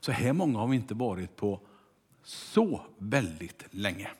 Så 0.00 0.12
här 0.12 0.32
många 0.32 0.58
har 0.58 0.66
vi 0.66 0.76
inte 0.76 0.94
varit 0.94 1.36
på 1.36 1.60
så 2.22 2.80
väldigt 2.98 3.64
länge. 3.70 4.10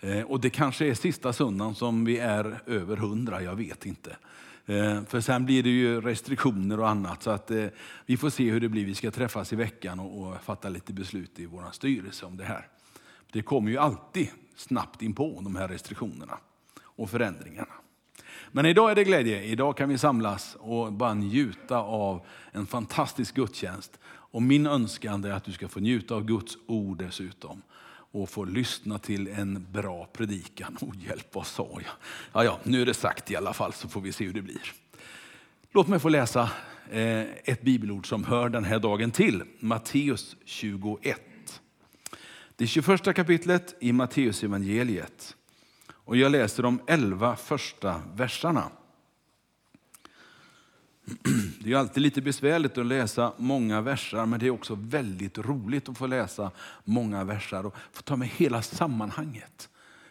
Eh, 0.00 0.22
och 0.22 0.40
det 0.40 0.50
kanske 0.50 0.86
är 0.86 0.94
sista 0.94 1.32
söndagen 1.32 1.74
som 1.74 2.04
vi 2.04 2.18
är 2.18 2.60
över 2.66 2.96
hundra, 2.96 3.42
jag 3.42 3.56
vet 3.56 3.86
inte. 3.86 4.16
Eh, 4.66 5.04
för 5.04 5.20
sen 5.20 5.44
blir 5.44 5.62
det 5.62 5.70
ju 5.70 6.00
restriktioner 6.00 6.80
och 6.80 6.88
annat. 6.88 7.22
Så 7.22 7.30
att 7.30 7.50
eh, 7.50 7.66
vi 8.06 8.16
får 8.16 8.30
se 8.30 8.50
hur 8.50 8.60
det 8.60 8.68
blir. 8.68 8.84
Vi 8.84 8.94
ska 8.94 9.10
träffas 9.10 9.52
i 9.52 9.56
veckan 9.56 10.00
och 10.00 10.42
fatta 10.42 10.68
lite 10.68 10.92
beslut 10.92 11.38
i 11.38 11.46
vår 11.46 11.64
styrelse 11.72 12.26
om 12.26 12.36
det 12.36 12.44
här. 12.44 12.68
Det 13.32 13.42
kommer 13.42 13.70
ju 13.70 13.78
alltid 13.78 14.28
snabbt 14.56 15.02
in 15.02 15.14
på 15.14 15.40
de 15.44 15.56
här 15.56 15.68
restriktionerna 15.68 16.38
och 16.80 17.10
förändringarna. 17.10 17.72
Men 18.52 18.66
idag 18.66 18.90
är 18.90 18.94
det 18.94 19.04
glädje. 19.04 19.42
Idag 19.42 19.76
kan 19.76 19.88
vi 19.88 19.98
samlas 19.98 20.56
och 20.60 20.92
bara 20.92 21.14
njuta 21.14 21.78
av 21.78 22.26
en 22.52 22.66
fantastisk 22.66 23.34
gudstjänst. 23.34 23.98
Och 24.32 24.42
min 24.42 24.66
önskan 24.66 25.24
är 25.24 25.30
att 25.30 25.44
du 25.44 25.52
ska 25.52 25.68
få 25.68 25.80
njuta 25.80 26.14
av 26.14 26.24
Guds 26.24 26.58
ord 26.66 26.98
dessutom 26.98 27.62
och 28.12 28.30
få 28.30 28.44
lyssna 28.44 28.98
till 28.98 29.28
en 29.28 29.66
bra 29.70 30.08
predikan. 30.12 30.78
Oh, 30.80 30.94
hjälp, 31.06 31.34
vad 31.34 31.46
sa 31.46 31.68
jag? 31.72 31.92
Ja, 32.32 32.44
ja, 32.44 32.58
nu 32.62 32.82
är 32.82 32.86
det 32.86 32.94
sagt 32.94 33.30
i 33.30 33.36
alla 33.36 33.52
fall 33.52 33.72
så 33.72 33.88
får 33.88 34.00
vi 34.00 34.12
se 34.12 34.24
hur 34.24 34.32
det 34.32 34.42
blir. 34.42 34.72
Låt 35.72 35.88
mig 35.88 35.98
få 35.98 36.08
läsa 36.08 36.50
eh, 36.90 37.20
ett 37.20 37.62
bibelord 37.62 38.08
som 38.08 38.24
hör 38.24 38.48
den 38.48 38.64
här 38.64 38.78
dagen 38.78 39.10
till. 39.10 39.42
Matteus 39.60 40.36
21. 40.44 41.20
Det 42.56 42.66
21 42.66 43.14
kapitlet 43.14 43.76
i 43.80 43.92
Matteus 43.92 44.42
evangeliet. 44.42 45.36
Och 45.90 46.16
jag 46.16 46.32
läser 46.32 46.62
de 46.62 46.80
elva 46.86 47.36
första 47.36 48.02
verserna. 48.14 48.70
Det 51.58 51.72
är 51.72 51.76
alltid 51.76 52.02
lite 52.02 52.22
besvärligt 52.22 52.78
att 52.78 52.86
läsa 52.86 53.32
många 53.36 53.80
versar, 53.80 54.26
men 54.26 54.40
det 54.40 54.46
är 54.46 54.50
också 54.50 54.74
väldigt 54.74 55.38
roligt 55.38 55.88
att 55.88 55.98
få 55.98 56.06
läsa 56.06 56.50
många 56.84 57.24
versar 57.24 57.66
och 57.66 57.76
få 57.92 58.02
ta 58.02 58.16
med 58.16 58.28
hela 58.28 58.62
sammanhanget. 58.62 59.68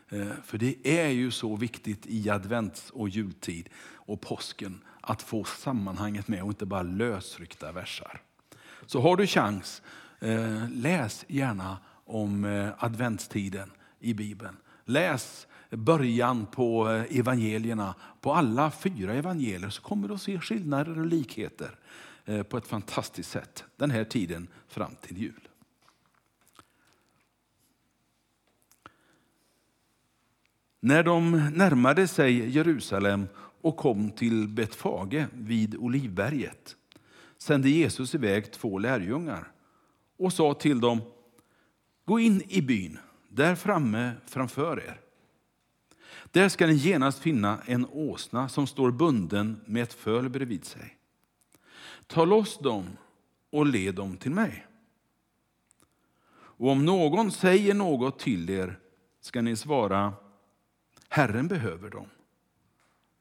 Eh, 0.09 0.28
för 0.45 0.58
det 0.58 0.75
är 0.84 1.08
ju 1.08 1.31
så 1.31 1.56
viktigt 1.56 2.06
i 2.06 2.30
advents 2.30 2.89
och 2.89 3.09
jultid 3.09 3.69
och 3.94 4.22
påsken 4.22 4.81
att 5.02 5.22
få 5.22 5.44
sammanhanget 5.44 6.28
med 6.28 6.44
och 6.44 6.50
inte 6.50 6.66
bara 6.66 6.84
lösryckta 6.84 7.72
versar. 7.72 8.22
Så 8.86 9.02
har 9.02 9.17
du 9.17 9.28
chans, 9.28 9.81
eh, 10.19 10.69
läs 10.69 11.25
gärna 11.28 11.78
om 12.06 12.45
eh, 12.45 12.69
adventstiden 12.78 13.72
i 14.00 14.14
Bibeln. 14.14 14.58
Läs 14.86 15.47
början 15.72 16.45
på 16.45 16.89
eh, 16.89 17.17
evangelierna, 17.19 17.95
på 18.22 18.33
alla 18.33 18.72
fyra 18.72 19.14
evangelier, 19.14 19.69
så 19.69 19.81
kommer 19.81 20.08
du 20.08 20.13
att 20.13 20.22
se 20.22 20.39
skillnader 20.39 21.00
och 21.00 21.05
likheter 21.05 21.75
eh, 22.25 22.44
på 22.44 22.58
ett 22.58 22.67
fantastiskt 22.67 23.31
sätt 23.31 23.63
den 23.78 23.91
här 23.91 24.03
tiden 24.03 24.47
fram 24.67 24.95
till 25.02 25.17
jul. 25.17 25.47
När 30.80 31.03
de 31.03 31.50
närmade 31.53 32.08
sig 32.08 32.50
Jerusalem 32.50 33.28
och 33.61 33.78
kom 33.78 34.11
till 34.11 34.47
Betfage 34.47 35.25
vid 35.33 35.75
Olivberget 35.75 36.75
sände 37.38 37.69
Jesus 37.69 38.16
iväg 38.16 38.52
två 38.52 38.80
lärjungar 38.80 39.52
och 40.17 40.33
sa 40.33 40.53
till 40.53 40.81
dem, 40.81 41.02
gå 42.06 42.19
in 42.19 42.41
i 42.47 42.61
byn 42.61 43.00
där 43.30 43.56
framme 43.56 44.11
framför 44.25 44.78
er. 44.78 45.00
Där 46.32 46.50
ska 46.50 46.68
ni 46.68 46.74
genast 46.74 47.20
finna 47.20 47.62
en 47.66 47.86
åsna 47.86 48.50
som 48.50 48.68
står 48.68 48.92
bunden 48.92 49.62
med 49.66 49.84
ett 49.84 49.94
föl 49.94 50.30
bredvid 50.30 50.66
sig. 50.66 50.98
Ta 52.08 52.26
loss 52.26 52.60
dem 52.60 52.98
och 53.50 53.66
led 53.66 53.96
dem 53.96 54.18
till 54.18 54.32
mig. 54.32 54.68
Och 56.34 56.70
om 56.70 56.86
någon 56.86 57.32
säger 57.32 57.74
något 57.74 58.20
till 58.20 58.50
er 58.50 58.80
ska 59.22 59.42
ni 59.42 59.56
svara 59.56 60.14
Herren 61.09 61.48
behöver 61.48 61.90
dem 61.90 62.08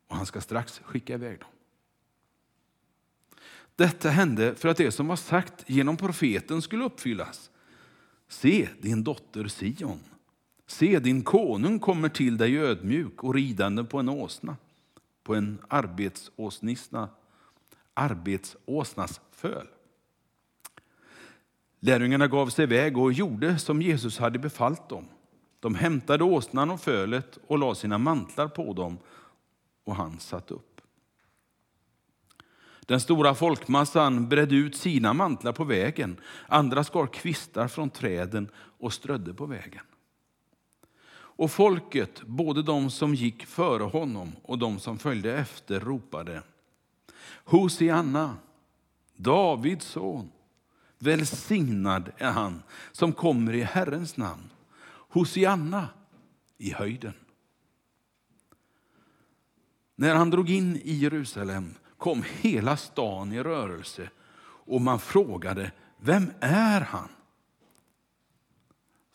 och 0.06 0.16
han 0.16 0.26
ska 0.26 0.40
strax 0.40 0.80
skicka 0.84 1.14
iväg 1.14 1.38
dem. 1.38 1.48
Detta 3.76 4.10
hände 4.10 4.54
för 4.54 4.68
att 4.68 4.76
det 4.76 4.92
som 4.92 5.06
var 5.06 5.16
sagt 5.16 5.64
genom 5.66 5.96
profeten 5.96 6.62
skulle 6.62 6.84
uppfyllas. 6.84 7.50
Se, 8.28 8.68
din 8.80 9.04
dotter 9.04 9.48
Sion 9.48 10.00
Se, 10.70 10.98
din 10.98 11.22
konung 11.22 11.78
kommer 11.78 12.08
till 12.08 12.36
dig 12.36 12.58
ödmjuk 12.58 13.24
och 13.24 13.34
ridande 13.34 13.84
på 13.84 13.98
en 13.98 14.08
åsna, 14.08 14.56
på 15.22 15.34
en 15.34 15.58
arbetsåsnisna, 15.68 17.08
arbetsåsnas 17.94 19.20
föl. 19.30 19.66
Lärjungarna 21.80 22.26
gav 22.28 22.48
sig 22.48 22.62
iväg 22.62 22.98
och 22.98 23.12
gjorde 23.12 23.58
som 23.58 23.82
Jesus 23.82 24.18
hade 24.18 24.38
befallt 24.38 24.88
dem. 24.88 25.04
De 25.60 25.74
hämtade 25.74 26.24
åsnan 26.24 26.70
och 26.70 26.80
fölet 26.80 27.38
och 27.46 27.58
lade 27.58 27.74
sina 27.74 27.98
mantlar 27.98 28.48
på 28.48 28.72
dem, 28.72 28.98
och 29.84 29.96
han 29.96 30.18
satt 30.18 30.50
upp. 30.50 30.80
Den 32.80 33.00
stora 33.00 33.34
folkmassan 33.34 34.28
bredde 34.28 34.54
ut 34.54 34.76
sina 34.76 35.12
mantlar 35.12 35.52
på 35.52 35.64
vägen. 35.64 36.20
Andra 36.48 36.84
skar 36.84 37.06
kvistar 37.06 37.68
från 37.68 37.90
träden 37.90 38.48
och 38.54 38.92
strödde 38.92 39.34
på 39.34 39.46
vägen. 39.46 39.84
Och 41.40 41.50
folket, 41.50 42.22
både 42.22 42.62
de 42.62 42.90
som 42.90 43.14
gick 43.14 43.46
före 43.46 43.82
honom 43.82 44.32
och 44.42 44.58
de 44.58 44.78
som 44.78 44.98
följde 44.98 45.36
efter, 45.38 45.80
ropade 45.80 46.42
Hosianna, 47.44 48.36
Davids 49.16 49.86
son. 49.86 50.30
Välsignad 50.98 52.10
är 52.16 52.30
han 52.30 52.62
som 52.92 53.12
kommer 53.12 53.52
i 53.52 53.62
Herrens 53.62 54.16
namn. 54.16 54.50
Hosianna 55.08 55.88
i 56.58 56.72
höjden. 56.72 57.14
När 59.96 60.14
han 60.14 60.30
drog 60.30 60.50
in 60.50 60.76
i 60.76 60.92
Jerusalem 60.92 61.74
kom 61.98 62.24
hela 62.40 62.76
stan 62.76 63.32
i 63.32 63.42
rörelse 63.42 64.10
och 64.42 64.80
man 64.80 64.98
frågade, 64.98 65.72
vem 65.98 66.30
är 66.40 66.80
han? 66.80 67.08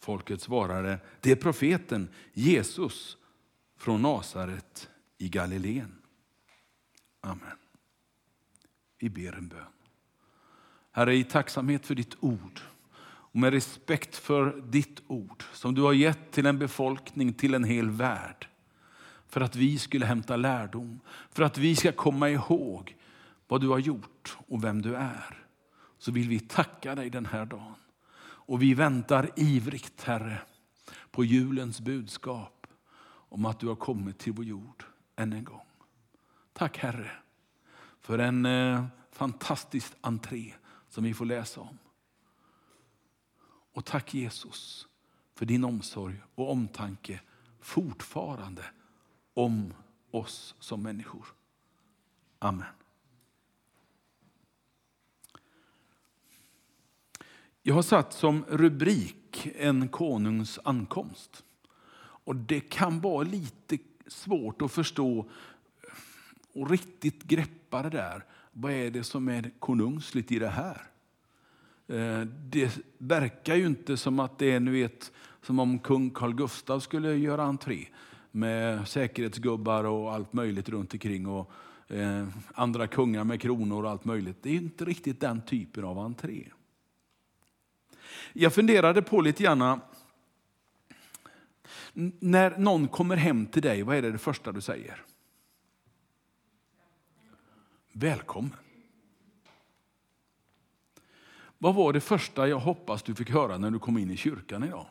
Folket 0.06 0.42
svarade, 0.42 1.00
det 1.22 1.32
är 1.32 1.36
profeten 1.36 2.10
Jesus 2.34 3.18
från 3.78 4.02
Nasaret 4.02 4.90
i 5.18 5.30
Galileen. 5.30 5.96
Amen. 7.22 7.58
Vi 9.00 9.10
ber 9.10 9.34
en 9.34 9.48
bön. 9.48 9.66
Herre, 10.92 11.16
i 11.16 11.24
tacksamhet 11.24 11.86
för 11.86 11.96
ditt 11.96 12.16
ord 12.20 12.62
och 13.06 13.40
med 13.40 13.54
respekt 13.54 14.16
för 14.16 14.62
ditt 14.62 15.02
ord 15.08 15.44
som 15.54 15.76
du 15.76 15.82
har 15.82 15.94
gett 15.94 16.32
till 16.32 16.46
en 16.46 16.60
befolkning, 16.60 17.34
till 17.34 17.54
en 17.54 17.64
hel 17.64 17.90
värld. 17.90 18.48
För 19.28 19.42
att 19.42 19.56
vi 19.56 19.80
skulle 19.80 20.06
hämta 20.06 20.36
lärdom, 20.36 21.00
för 21.32 21.44
att 21.44 21.58
vi 21.58 21.76
ska 21.76 21.92
komma 21.92 22.30
ihåg 22.30 22.96
vad 23.48 23.62
du 23.62 23.68
har 23.68 23.80
gjort 23.80 24.38
och 24.48 24.64
vem 24.64 24.82
du 24.82 24.96
är. 24.96 25.48
Så 25.98 26.12
vill 26.12 26.30
vi 26.30 26.40
tacka 26.40 26.96
dig 26.96 27.10
den 27.10 27.26
här 27.26 27.46
dagen. 27.46 27.76
Och 28.46 28.62
vi 28.62 28.74
väntar 28.74 29.32
ivrigt, 29.36 30.04
Herre, 30.04 30.42
på 31.12 31.24
julens 31.24 31.82
budskap 31.82 32.68
om 33.08 33.46
att 33.46 33.60
du 33.60 33.68
har 33.68 33.76
kommit 33.76 34.18
till 34.18 34.34
vår 34.34 34.46
jord 34.46 34.84
än 35.16 35.34
en 35.34 35.44
gång. 35.44 35.66
Tack 36.54 36.78
Herre 36.78 37.12
för 38.02 38.20
en 38.20 38.46
eh, 38.46 38.86
fantastisk 39.12 39.94
entré 40.02 40.54
som 40.90 41.04
vi 41.04 41.14
får 41.14 41.26
läsa 41.26 41.62
om. 41.62 41.78
Och 43.74 43.86
tack 43.86 44.14
Jesus 44.14 44.88
för 45.36 45.46
din 45.46 45.64
omsorg 45.64 46.22
och 46.36 46.52
omtanke 46.52 47.22
fortfarande 47.60 48.66
om 49.34 49.74
oss 50.12 50.56
som 50.60 50.84
människor. 50.84 51.26
Amen. 52.40 52.85
Jag 57.68 57.76
har 57.76 57.82
satt 57.82 58.14
som 58.14 58.46
rubrik 58.50 59.48
en 59.58 59.88
konungs 59.88 60.60
ankomst. 60.64 61.44
Och 61.98 62.36
Det 62.36 62.60
kan 62.60 63.00
vara 63.00 63.24
lite 63.24 63.78
svårt 64.08 64.62
att 64.62 64.72
förstå 64.72 65.26
och 66.54 66.70
riktigt 66.70 67.24
greppa 67.24 67.84
det 67.84 67.90
där. 67.90 68.26
Vad 68.52 68.72
är 68.72 68.92
det 68.92 69.04
som 69.04 69.28
är 69.28 69.52
konungsligt 69.60 70.32
i 70.32 70.40
det 70.40 70.50
här? 70.50 70.82
Eh, 71.88 72.22
det 72.22 72.80
verkar 72.98 73.56
ju 73.56 73.66
inte 73.66 73.98
som 73.98 74.20
att 74.20 74.40
det 74.40 74.52
är 74.52 74.60
nu 74.60 74.72
vet, 74.72 75.12
som 75.42 75.60
om 75.60 75.80
kung 75.80 76.10
Carl 76.10 76.34
Gustaf 76.34 76.84
skulle 76.84 77.14
göra 77.14 77.44
entré 77.44 77.86
med 78.32 78.88
säkerhetsgubbar 78.88 79.84
och 79.84 80.14
allt 80.14 80.34
möjligt 80.34 80.70
runt 80.70 80.94
omkring 80.94 81.28
och 81.28 81.52
eh, 81.88 82.28
andra 82.54 82.88
kungar 82.88 83.24
med 83.24 83.42
kronor 83.42 83.84
och 83.84 83.90
allt 83.90 84.06
möjligt. 84.06 84.38
Det 84.42 84.50
är 84.50 84.56
inte 84.56 84.86
riktigt 84.86 85.20
den 85.20 85.42
typen 85.42 85.84
av 85.84 86.00
entré. 86.00 86.44
Jag 88.34 88.54
funderade 88.54 89.02
på 89.02 89.22
lite 89.22 89.44
grann, 89.44 89.62
eh, 89.62 89.78
när 92.20 92.58
någon 92.58 92.88
kommer 92.88 93.16
hem 93.16 93.46
till 93.46 93.62
dig, 93.62 93.84
vad 93.84 93.96
är 93.96 94.02
det, 94.02 94.12
det 94.12 94.18
första 94.18 94.52
du 94.52 94.62
säger? 94.62 95.02
Välkommen. 97.92 98.52
Vad 101.58 101.76
var 101.76 101.94
det 101.94 102.02
första 102.02 102.48
jag 102.48 102.60
hoppas 102.60 103.04
du 103.04 103.16
fick 103.16 103.30
höra 103.30 103.58
när 103.58 103.72
du 103.72 103.80
kom 103.80 103.98
in 103.98 104.12
i 104.12 104.18
kyrkan 104.18 104.64
idag? 104.64 104.86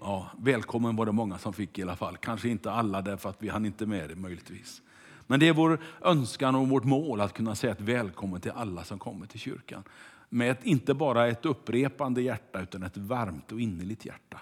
Ja, 0.00 0.30
välkommen 0.38 0.96
var 0.96 1.06
det 1.06 1.12
många 1.12 1.38
som 1.38 1.52
fick 1.52 1.78
i 1.78 1.82
alla 1.82 1.96
fall. 1.96 2.16
Kanske 2.16 2.48
inte 2.48 2.72
alla 2.72 3.02
därför 3.02 3.28
att 3.28 3.42
vi 3.42 3.48
hann 3.48 3.66
inte 3.66 3.86
med 3.86 4.08
det 4.08 4.16
möjligtvis. 4.16 4.82
Men 5.30 5.40
det 5.40 5.48
är 5.48 5.52
vår 5.52 5.80
önskan 6.00 6.54
och 6.54 6.68
vårt 6.68 6.84
mål 6.84 7.20
att 7.20 7.32
kunna 7.32 7.54
säga 7.54 7.72
ett 7.72 7.80
välkommen 7.80 8.40
till 8.40 8.50
alla 8.50 8.84
som 8.84 8.98
kommer 8.98 9.26
till 9.26 9.40
kyrkan. 9.40 9.84
Med 10.28 10.50
ett, 10.50 10.64
inte 10.64 10.94
bara 10.94 11.28
ett 11.28 11.46
upprepande 11.46 12.22
hjärta 12.22 12.60
utan 12.60 12.82
ett 12.82 12.96
varmt 12.96 13.52
och 13.52 13.60
innerligt 13.60 14.04
hjärta. 14.04 14.40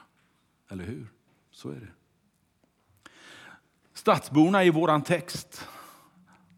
Eller 0.68 0.84
hur? 0.84 1.06
Så 1.50 1.70
är 1.70 1.74
det. 1.74 1.88
Stadsborna 3.94 4.64
i 4.64 4.70
våran 4.70 5.02
text, 5.02 5.66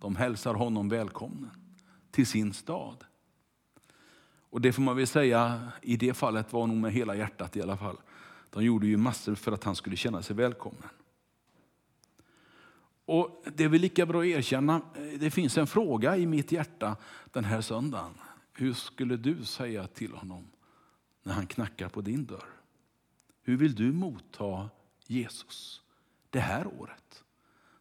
de 0.01 0.17
hälsar 0.17 0.55
honom 0.55 0.89
välkommen 0.89 1.51
till 2.11 2.27
sin 2.27 2.53
stad. 2.53 3.05
Och 4.51 4.61
det 4.61 4.73
får 4.73 4.83
man 4.83 4.97
väl 4.97 5.07
säga, 5.07 5.69
i 5.83 5.97
det 5.97 6.15
fallet 6.15 6.53
var 6.53 6.67
nog 6.67 6.77
med 6.77 6.93
hela 6.93 7.15
hjärtat 7.15 7.57
i 7.57 7.63
alla 7.63 7.77
fall. 7.77 7.97
De 8.51 8.65
gjorde 8.65 8.87
ju 8.87 8.97
massor 8.97 9.35
för 9.35 9.53
att 9.53 9.65
han 9.65 9.77
skulle 9.77 9.97
känna 9.97 10.23
sig 10.23 10.37
välkommen. 10.37 10.89
Och 13.11 13.45
Det 13.55 13.65
är 13.65 13.69
väl 13.69 13.81
lika 13.81 14.07
bra 14.07 14.21
att 14.21 14.27
erkänna, 14.27 14.83
eh, 14.95 15.19
det 15.19 15.31
finns 15.31 15.59
en 15.59 15.67
fråga 15.67 16.17
i 16.17 16.27
mitt 16.27 16.53
hjärta 16.53 16.97
den 17.33 17.45
här 17.45 17.61
söndagen. 17.61 18.15
Hur 18.53 18.73
skulle 18.73 19.17
du 19.17 19.45
säga 19.45 19.87
till 19.87 20.13
honom 20.13 20.51
när 21.23 21.33
han 21.33 21.47
knackar 21.47 21.89
på 21.89 22.01
din 22.01 22.25
dörr? 22.25 22.49
Hur 23.43 23.57
vill 23.57 23.75
du 23.75 23.93
motta 23.93 24.71
Jesus 25.07 25.83
det 26.31 26.41
här 26.41 26.67
året? 26.67 27.25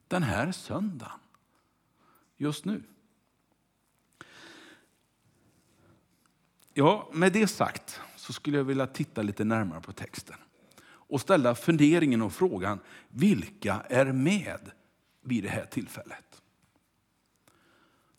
Den 0.07 0.23
här 0.23 0.51
söndagen? 0.51 1.19
Just 2.37 2.65
nu? 2.65 2.83
Ja, 6.73 7.09
med 7.13 7.33
det 7.33 7.47
sagt 7.47 8.01
så 8.15 8.33
skulle 8.33 8.57
jag 8.57 8.63
vilja 8.63 8.87
titta 8.87 9.21
lite 9.21 9.43
närmare 9.43 9.81
på 9.81 9.91
texten 9.91 10.37
och 10.85 11.21
ställa 11.21 11.55
funderingen 11.55 12.21
och 12.21 12.33
frågan, 12.33 12.79
vilka 13.09 13.81
är 13.89 14.05
med 14.05 14.71
vid 15.21 15.43
det 15.43 15.49
här 15.49 15.65
tillfället? 15.65 16.29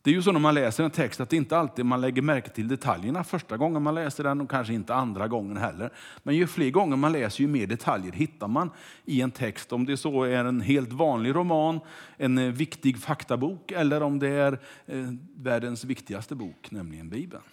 Det 0.03 0.09
är 0.09 0.13
ju 0.13 0.21
så 0.21 0.31
när 0.31 0.39
man 0.39 0.53
läser 0.53 0.83
en 0.83 0.91
text 0.91 1.19
att 1.19 1.29
det 1.29 1.35
inte 1.35 1.57
alltid 1.57 1.85
man 1.85 2.01
lägger 2.01 2.21
märke 2.21 2.49
till 2.49 2.67
detaljerna 2.67 3.23
första 3.23 3.57
gången 3.57 3.83
man 3.83 3.95
läser 3.95 4.23
den 4.23 4.41
och 4.41 4.49
kanske 4.49 4.73
inte 4.73 4.95
andra 4.95 5.27
gången 5.27 5.57
heller. 5.57 5.93
Men 6.23 6.35
ju 6.35 6.47
fler 6.47 6.69
gånger 6.69 6.95
man 6.95 7.11
läser 7.11 7.41
ju 7.41 7.47
mer 7.47 7.67
detaljer 7.67 8.11
hittar 8.11 8.47
man 8.47 8.69
i 9.05 9.21
en 9.21 9.31
text. 9.31 9.73
Om 9.73 9.85
det 9.85 9.97
så 9.97 10.23
är 10.23 10.45
en 10.45 10.61
helt 10.61 10.93
vanlig 10.93 11.35
roman, 11.35 11.79
en 12.17 12.37
eh, 12.37 12.51
viktig 12.51 12.97
faktabok 12.97 13.71
eller 13.71 14.03
om 14.03 14.19
det 14.19 14.29
är 14.29 14.59
eh, 14.85 15.13
världens 15.35 15.83
viktigaste 15.83 16.35
bok, 16.35 16.71
nämligen 16.71 17.09
Bibeln. 17.09 17.43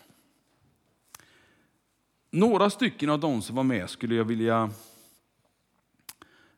Några 2.30 2.70
stycken 2.70 3.10
av 3.10 3.20
de 3.20 3.42
som 3.42 3.56
var 3.56 3.64
med 3.64 3.90
skulle 3.90 4.14
jag 4.14 4.24
vilja 4.24 4.70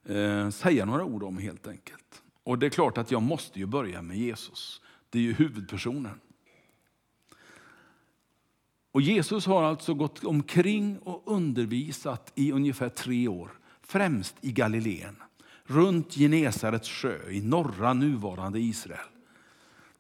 eh, 0.05 0.51
säga 0.51 0.85
några 0.85 1.05
ord 1.05 1.23
om 1.23 1.39
helt 1.39 1.69
enkelt. 1.69 2.23
Och 2.45 2.59
det 2.59 2.67
är 2.67 2.71
klart 2.71 2.99
att 2.99 3.11
jag 3.11 3.23
måste 3.23 3.59
ju 3.59 3.67
börja 3.67 4.03
med 4.03 4.17
Jesus. 4.17 4.81
Det 5.11 5.19
är 5.19 5.23
ju 5.23 5.33
huvudpersonen. 5.33 6.21
Och 8.93 9.01
Jesus 9.01 9.47
har 9.47 9.63
alltså 9.63 9.95
gått 9.95 10.25
omkring 10.25 10.99
och 10.99 11.23
undervisat 11.27 12.33
i 12.35 12.53
ungefär 12.53 12.89
tre 12.89 13.29
år, 13.29 13.51
främst 13.83 14.37
i 14.41 14.53
Galileen, 14.53 15.17
runt 15.65 16.15
Genesarets 16.15 16.89
sjö 16.89 17.31
i 17.31 17.41
norra 17.41 17.93
nuvarande 17.93 18.61
Israel. 18.61 19.09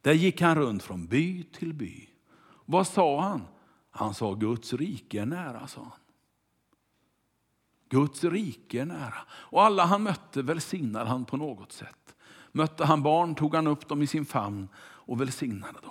Där 0.00 0.12
gick 0.12 0.40
han 0.40 0.54
runt 0.54 0.82
från 0.82 1.06
by 1.06 1.42
till 1.42 1.74
by. 1.74 2.08
Vad 2.64 2.86
sa 2.86 3.20
han? 3.20 3.42
Han 3.90 4.14
sa 4.14 4.34
Guds 4.34 4.72
rike 4.72 5.20
är 5.20 5.26
nära, 5.26 5.66
sa 5.66 5.80
han. 5.80 6.00
Guds 7.88 8.24
rike 8.24 8.80
är 8.80 8.84
nära. 8.84 9.18
Och 9.30 9.62
alla 9.62 9.84
han 9.84 10.02
mötte 10.02 10.42
välsignade 10.42 11.10
han 11.10 11.24
på 11.24 11.36
något 11.36 11.72
sätt. 11.72 12.14
Mötte 12.52 12.84
han 12.84 13.02
barn 13.02 13.34
tog 13.34 13.54
han 13.54 13.66
upp 13.66 13.88
dem 13.88 14.02
i 14.02 14.06
sin 14.06 14.24
famn 14.24 14.68
och 14.78 15.20
välsignade 15.20 15.80
dem. 15.82 15.90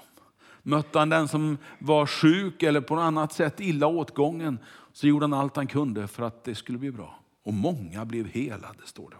Mötte 0.63 0.99
han 0.99 1.09
den 1.09 1.27
som 1.27 1.57
var 1.79 2.05
sjuk 2.05 2.63
eller 2.63 2.81
på 2.81 2.95
något 2.95 3.01
annat 3.01 3.33
sätt 3.33 3.59
illa 3.59 3.87
åtgången 3.87 4.59
så 4.93 5.07
gjorde 5.07 5.23
han 5.23 5.33
allt 5.33 5.55
han 5.55 5.67
kunde 5.67 6.07
för 6.07 6.23
att 6.23 6.43
det 6.43 6.55
skulle 6.55 6.77
bli 6.77 6.91
bra. 6.91 7.19
Och 7.43 7.53
många 7.53 8.05
blev 8.05 8.27
helade, 8.27 8.79
står 8.85 9.09
det. 9.09 9.15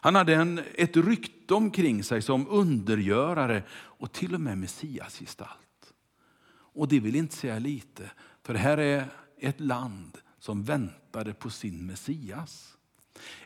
Han 0.00 0.14
hade 0.14 0.34
en, 0.34 0.60
ett 0.74 0.96
rykte 0.96 1.54
omkring 1.54 2.04
sig 2.04 2.22
som 2.22 2.46
undergörare 2.48 3.62
och 3.72 4.12
till 4.12 4.34
och 4.34 4.40
med 4.40 4.58
Messias 4.58 5.18
gestalt. 5.18 5.92
Och 6.50 6.88
det 6.88 7.00
vill 7.00 7.16
inte 7.16 7.36
säga 7.36 7.58
lite, 7.58 8.10
för 8.42 8.52
det 8.52 8.58
här 8.58 8.78
är 8.78 9.04
ett 9.38 9.60
land 9.60 10.18
som 10.38 10.64
väntade 10.64 11.34
på 11.34 11.50
sin 11.50 11.86
Messias. 11.86 12.77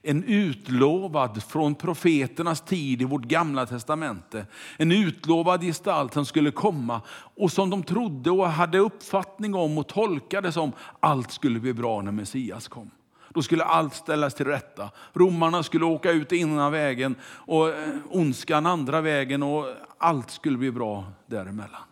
En 0.02 0.24
utlovad 0.24 1.42
från 1.42 1.74
profeternas 1.74 2.60
tid 2.60 3.02
i 3.02 3.04
vårt 3.04 3.24
gamla 3.24 3.66
testamente. 3.66 4.46
En 4.76 4.92
utlovad 4.92 5.62
gestalt 5.62 6.14
som 6.14 6.26
skulle 6.26 6.50
komma 6.50 7.00
och 7.36 7.52
som 7.52 7.70
de 7.70 7.82
trodde 7.82 8.30
och 8.30 8.48
hade 8.48 8.78
uppfattning 8.78 9.54
om 9.54 9.78
och 9.78 9.88
tolkade 9.88 10.52
som 10.52 10.72
allt 11.00 11.32
skulle 11.32 11.60
bli 11.60 11.72
bra 11.72 12.02
när 12.02 12.12
Messias 12.12 12.68
kom. 12.68 12.90
Då 13.34 13.42
skulle 13.42 13.64
allt 13.64 13.94
ställas 13.94 14.34
till 14.34 14.46
rätta. 14.46 14.90
Romarna 15.12 15.62
skulle 15.62 15.84
åka 15.84 16.10
ut 16.10 16.32
ena 16.32 16.70
vägen 16.70 17.14
och 17.24 17.68
eh, 17.68 17.94
ondskan 18.10 18.66
andra 18.66 19.00
vägen 19.00 19.42
och 19.42 19.66
allt 19.98 20.30
skulle 20.30 20.58
bli 20.58 20.70
bra 20.70 21.04
däremellan. 21.26 21.82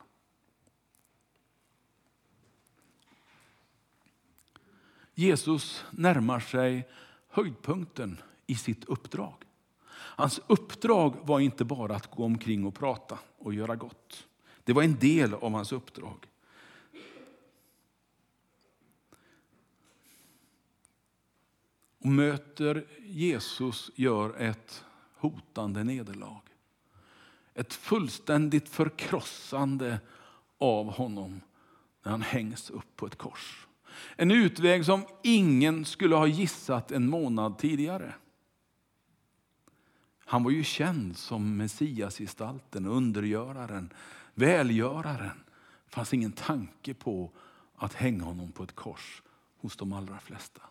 Jesus 5.14 5.84
närmar 5.90 6.40
sig 6.40 6.88
höjdpunkten 7.30 8.18
i 8.46 8.54
sitt 8.54 8.84
uppdrag. 8.84 9.34
Hans 9.92 10.40
uppdrag 10.46 11.16
var 11.22 11.40
inte 11.40 11.64
bara 11.64 11.96
att 11.96 12.10
gå 12.10 12.24
omkring 12.24 12.66
och 12.66 12.74
prata 12.74 13.18
och 13.38 13.54
göra 13.54 13.76
gott. 13.76 14.26
Det 14.64 14.72
var 14.72 14.82
en 14.82 14.98
del 14.98 15.34
av 15.34 15.52
hans 15.52 15.72
uppdrag. 15.72 16.26
Och 21.98 22.06
möter 22.06 22.86
Jesus 23.00 23.90
gör 23.94 24.36
ett 24.36 24.84
hotande 25.14 25.84
nederlag. 25.84 26.42
Ett 27.54 27.74
fullständigt 27.74 28.68
förkrossande 28.68 30.00
av 30.58 30.90
honom 30.92 31.40
när 32.02 32.10
han 32.10 32.22
hängs 32.22 32.70
upp 32.70 32.96
på 32.96 33.06
ett 33.06 33.18
kors. 33.18 33.66
En 34.16 34.30
utväg 34.30 34.84
som 34.84 35.04
ingen 35.22 35.84
skulle 35.84 36.16
ha 36.16 36.26
gissat 36.26 36.92
en 36.92 37.10
månad 37.10 37.58
tidigare. 37.58 38.14
Han 40.18 40.44
var 40.44 40.50
ju 40.50 40.64
känd 40.64 41.16
som 41.16 41.56
Messiasgestalten, 41.56 42.86
undergöraren, 42.86 43.92
välgöraren. 44.34 45.44
Det 45.84 45.94
fanns 45.94 46.14
ingen 46.14 46.32
tanke 46.32 46.94
på 46.94 47.30
att 47.76 47.94
hänga 47.94 48.24
honom 48.24 48.52
på 48.52 48.62
ett 48.62 48.74
kors 48.74 49.22
hos 49.56 49.76
de 49.76 49.92
allra 49.92 50.20
flesta. 50.20 50.62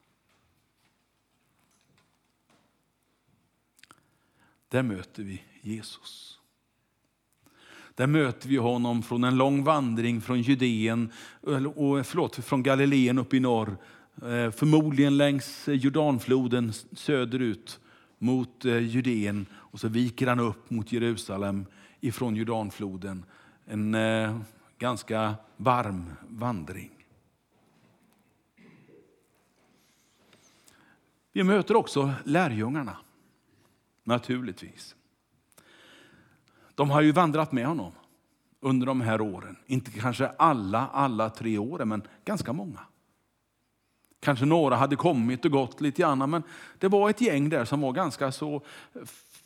Där 4.67 4.83
möter 4.83 5.23
vi 5.23 5.43
Jesus. 5.61 6.38
Där 7.99 8.07
möter 8.07 8.49
vi 8.49 8.57
honom 8.57 9.03
från 9.03 9.23
en 9.23 9.37
lång 9.37 9.63
vandring 9.63 10.21
från 10.21 10.41
Judeen, 10.41 11.11
och, 11.75 12.05
förlåt, 12.05 12.35
från 12.35 12.63
Galileen 12.63 13.17
upp 13.17 13.33
i 13.33 13.39
norr. 13.39 13.77
Eh, 14.15 14.51
förmodligen 14.51 15.17
längs 15.17 15.67
eh, 15.67 15.75
Jordanfloden 15.75 16.73
söderut 16.91 17.79
mot 18.17 18.65
eh, 18.65 18.77
Judeen 18.77 19.45
och 19.53 19.79
så 19.79 19.87
viker 19.87 20.27
han 20.27 20.39
upp 20.39 20.69
mot 20.69 20.91
Jerusalem 20.91 21.65
ifrån 21.99 22.35
Jordanfloden. 22.35 23.25
En 23.65 23.95
eh, 23.95 24.39
ganska 24.77 25.35
varm 25.57 26.11
vandring. 26.27 26.91
Vi 31.33 31.43
möter 31.43 31.75
också 31.75 32.13
lärjungarna, 32.25 32.97
naturligtvis. 34.03 34.95
De 36.79 36.89
har 36.89 37.01
ju 37.01 37.11
vandrat 37.11 37.51
med 37.51 37.65
honom 37.65 37.91
under 38.59 38.87
de 38.87 39.01
här 39.01 39.21
åren. 39.21 39.55
Inte 39.65 39.91
kanske 39.91 40.27
alla, 40.27 40.87
alla 40.87 41.29
tre 41.29 41.57
åren, 41.57 41.89
men 41.89 42.07
ganska 42.25 42.53
många. 42.53 42.79
Kanske 44.19 44.45
några 44.45 44.75
hade 44.75 44.95
kommit 44.95 45.45
och 45.45 45.51
gått 45.51 45.81
lite 45.81 46.01
grann, 46.01 46.29
men 46.29 46.43
det 46.77 46.87
var 46.87 47.09
ett 47.09 47.21
gäng 47.21 47.49
där 47.49 47.65
som 47.65 47.81
var 47.81 47.91
ganska 47.91 48.31
så 48.31 48.61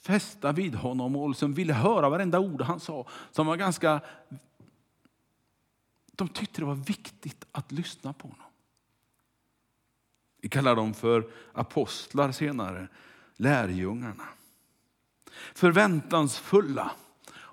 fästa 0.01 0.51
vid 0.51 0.75
honom 0.75 1.15
och 1.15 1.37
som 1.37 1.53
ville 1.53 1.73
höra 1.73 2.09
varenda 2.09 2.39
ord 2.39 2.61
han 2.61 2.79
sa. 2.79 3.07
Som 3.31 3.47
var 3.47 3.55
ganska... 3.55 4.01
De 6.11 6.27
tyckte 6.27 6.61
det 6.61 6.65
var 6.65 6.75
viktigt 6.75 7.45
att 7.51 7.71
lyssna 7.71 8.13
på 8.13 8.27
honom. 8.27 8.47
Vi 10.41 10.49
kallar 10.49 10.75
dem 10.75 10.93
för 10.93 11.29
apostlar 11.53 12.31
senare, 12.31 12.87
lärjungarna. 13.35 14.27
Förväntansfulla 15.53 16.91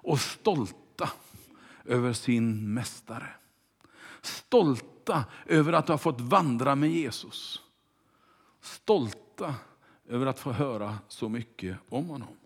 och 0.03 0.21
stolta 0.21 1.11
över 1.85 2.13
sin 2.13 2.75
mästare. 2.75 3.29
Stolta 4.23 5.25
över 5.47 5.73
att 5.73 5.89
ha 5.89 5.99
fått 5.99 6.21
vandra 6.21 6.75
med 6.75 6.91
Jesus. 6.91 7.63
Stolta 8.61 9.55
över 10.09 10.27
att 10.27 10.41
få 10.41 10.53
höra 10.53 10.99
så 11.09 11.29
mycket 11.29 11.79
om 11.89 12.09
honom. 12.09 12.37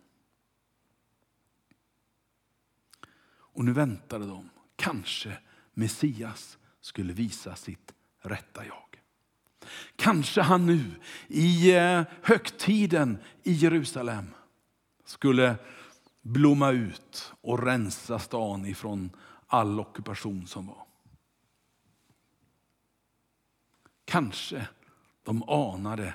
Och 3.55 3.65
nu 3.65 3.73
väntade 3.73 4.27
de, 4.27 4.51
kanske 4.77 5.39
Messias 5.75 6.59
skulle 6.81 7.13
visa 7.13 7.57
sitt 7.57 7.95
rätta 8.21 8.67
jag. 8.67 8.85
Kanske 9.97 10.43
han 10.43 10.67
nu 10.67 10.91
i 11.29 11.77
eh, 11.77 12.03
högtiden 12.23 13.19
i 13.43 13.53
Jerusalem 13.53 14.35
skulle 15.05 15.57
blomma 16.25 16.71
ut 16.71 17.33
och 17.41 17.63
rensa 17.63 18.19
stan 18.19 18.67
ifrån 18.67 19.11
all 19.47 19.81
ockupation 19.81 20.47
som 20.47 20.67
var. 20.67 20.87
Kanske 24.05 24.69
de 25.23 25.43
anade 25.43 26.15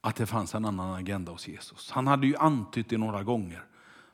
att 0.00 0.16
det 0.16 0.26
fanns 0.26 0.54
en 0.54 0.64
annan 0.64 0.94
agenda 0.94 1.32
hos 1.32 1.48
Jesus. 1.48 1.90
Han 1.90 2.06
hade 2.06 2.26
ju 2.26 2.36
antytt 2.36 2.88
det 2.88 2.98
några 2.98 3.22
gånger, 3.22 3.64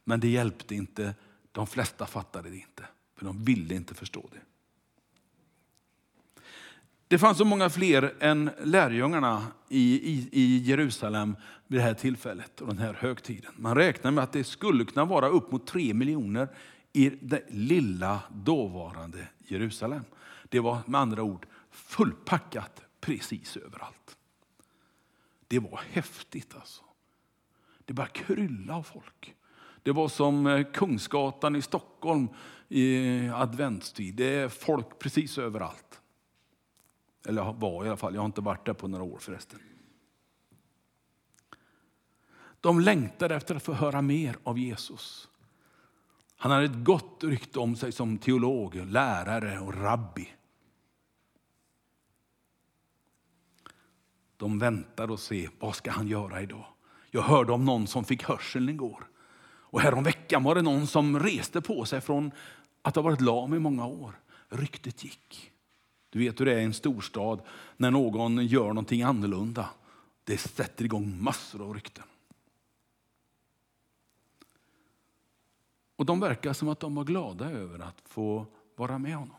men 0.04 0.21
det 0.21 0.28
hjälpte 0.28 0.75
inte. 0.75 1.14
De 1.52 1.66
flesta 1.66 2.06
fattade 2.06 2.50
det 2.50 2.56
inte, 2.56 2.85
för 3.16 3.25
de 3.25 3.45
ville 3.45 3.75
inte 3.75 3.95
förstå 3.95 4.28
det. 4.33 4.40
Det 7.08 7.18
fanns 7.18 7.38
så 7.38 7.44
många 7.44 7.70
fler 7.70 8.14
än 8.20 8.50
lärjungarna 8.62 9.46
i, 9.68 10.12
i, 10.12 10.28
i 10.32 10.58
Jerusalem 10.58 11.36
vid 11.66 11.80
det 11.80 11.84
här 11.84 11.94
tillfället 11.94 12.60
och 12.60 12.68
den 12.68 12.78
här 12.78 12.94
högtiden. 12.94 13.52
Man 13.56 13.75
räknar 13.75 14.10
med 14.10 14.25
att 14.25 14.32
det 14.32 14.44
skulle 14.44 14.84
kunna 14.84 15.04
vara 15.04 15.28
upp 15.28 15.52
mot 15.52 15.66
tre 15.66 15.94
miljoner 15.94 16.48
i 16.92 17.10
det 17.20 17.42
lilla 17.48 18.20
dåvarande 18.30 19.28
Jerusalem. 19.38 20.04
Det 20.48 20.60
var 20.60 20.78
med 20.86 21.00
andra 21.00 21.22
ord 21.22 21.46
fullpackat 21.70 22.82
precis 23.00 23.56
överallt. 23.56 24.16
Det 25.48 25.58
var 25.58 25.80
häftigt 25.90 26.54
alltså. 26.54 26.82
Det 27.84 27.92
bara 27.92 28.06
krylla 28.06 28.76
av 28.76 28.82
folk. 28.82 29.34
Det 29.82 29.92
var 29.92 30.08
som 30.08 30.46
eh, 30.46 30.66
Kungsgatan 30.72 31.56
i 31.56 31.62
Stockholm 31.62 32.28
i 32.68 33.28
adventstid. 33.28 34.14
Det 34.14 34.34
är 34.34 34.48
folk 34.48 34.98
precis 34.98 35.38
överallt. 35.38 35.86
Eller 37.26 37.52
var 37.52 37.85
i 37.85 37.88
alla 37.88 37.97
fall, 37.97 38.14
jag 38.14 38.21
har 38.21 38.26
inte 38.26 38.40
varit 38.40 38.66
där 38.66 38.73
på 38.73 38.88
några 38.88 39.04
år 39.04 39.18
förresten. 39.18 39.61
De 42.61 42.80
längtade 42.80 43.35
efter 43.35 43.54
att 43.54 43.62
få 43.62 43.73
höra 43.73 44.02
mer 44.02 44.38
av 44.42 44.59
Jesus. 44.59 45.28
Han 46.37 46.52
hade 46.52 46.64
ett 46.64 46.85
gott 46.85 47.25
rykte 47.25 47.59
om 47.59 47.76
sig 47.76 47.92
som 47.92 48.18
teolog, 48.18 48.75
lärare 48.75 49.59
och 49.61 49.75
rabbi. 49.75 50.33
De 54.37 54.59
väntade 54.59 55.12
och 55.12 55.21
ser, 55.21 55.50
vad 55.59 55.76
ska 55.76 55.90
han 55.90 56.09
göra 56.09 56.42
idag. 56.42 56.66
Jag 57.11 57.23
hörde 57.23 57.52
om 57.52 57.64
någon 57.64 57.87
som 57.87 58.04
fick 58.04 58.23
hörseln 58.23 58.68
igår. 58.68 59.09
Och 59.68 59.80
häromveckan 59.80 60.42
var 60.42 60.54
det 60.54 60.62
någon 60.62 60.87
som 60.87 61.21
reste 61.21 61.61
på 61.61 61.85
sig 61.85 62.00
från 62.00 62.30
att 62.83 62.97
ha 62.97 63.02
varit 63.02 63.21
lam 63.21 63.54
i 63.54 63.59
många 63.59 63.87
år. 63.87 64.21
Ryktet 64.49 65.04
gick. 65.04 65.52
Du 66.10 66.18
vet 66.18 66.40
hur 66.40 66.46
det 66.46 66.52
är 66.52 66.58
i 66.58 66.64
en 66.64 66.75
storstad 66.75 67.40
när 67.76 67.90
någon 67.90 68.46
gör 68.46 68.68
någonting 68.68 69.02
annorlunda. 69.02 69.70
Det 70.25 70.38
sätter 70.38 70.84
igång 70.84 71.22
massor 71.22 71.62
av 71.62 71.75
rykten. 71.75 72.04
Och 75.96 76.06
de 76.06 76.20
verkar 76.20 76.52
som 76.52 76.68
att 76.68 76.80
de 76.80 76.94
var 76.94 77.04
glada 77.04 77.50
över 77.50 77.78
att 77.78 78.02
få 78.04 78.46
vara 78.76 78.98
med 78.98 79.16
honom. 79.16 79.36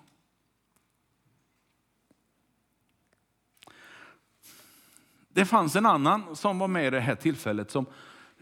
Det 5.29 5.45
fanns 5.45 5.75
en 5.75 5.85
annan 5.85 6.35
som 6.35 6.59
var 6.59 6.67
med 6.67 6.87
i 6.87 6.89
det 6.89 6.99
här 6.99 7.15
tillfället 7.15 7.71
som 7.71 7.85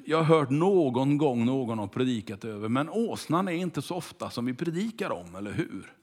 jag 0.06 0.18
har 0.18 0.24
hört 0.24 0.50
någon 0.50 1.18
gång 1.18 1.46
någon 1.46 1.80
har 1.80 1.88
predikat 1.88 2.46
över. 2.46 2.70
Men 2.70 2.90
åsnan 2.90 3.48
är 3.48 3.52
inte 3.52 3.82
så 3.82 3.96
ofta 3.96 4.30
som 4.30 4.46
vi 4.46 4.54
predikar 4.54 5.10
om, 5.10 5.36
eller 5.36 5.52
hur? 5.52 5.94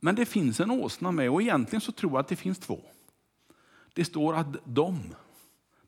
Men 0.00 0.14
det 0.14 0.26
finns 0.26 0.60
en 0.60 0.70
åsna 0.70 1.12
med 1.12 1.30
och 1.30 1.42
egentligen 1.42 1.80
så 1.80 1.92
tror 1.92 2.12
jag 2.12 2.20
att 2.20 2.28
det 2.28 2.36
finns 2.36 2.58
två. 2.58 2.80
Det 3.92 4.04
står 4.04 4.34
att 4.34 4.56
de, 4.64 5.14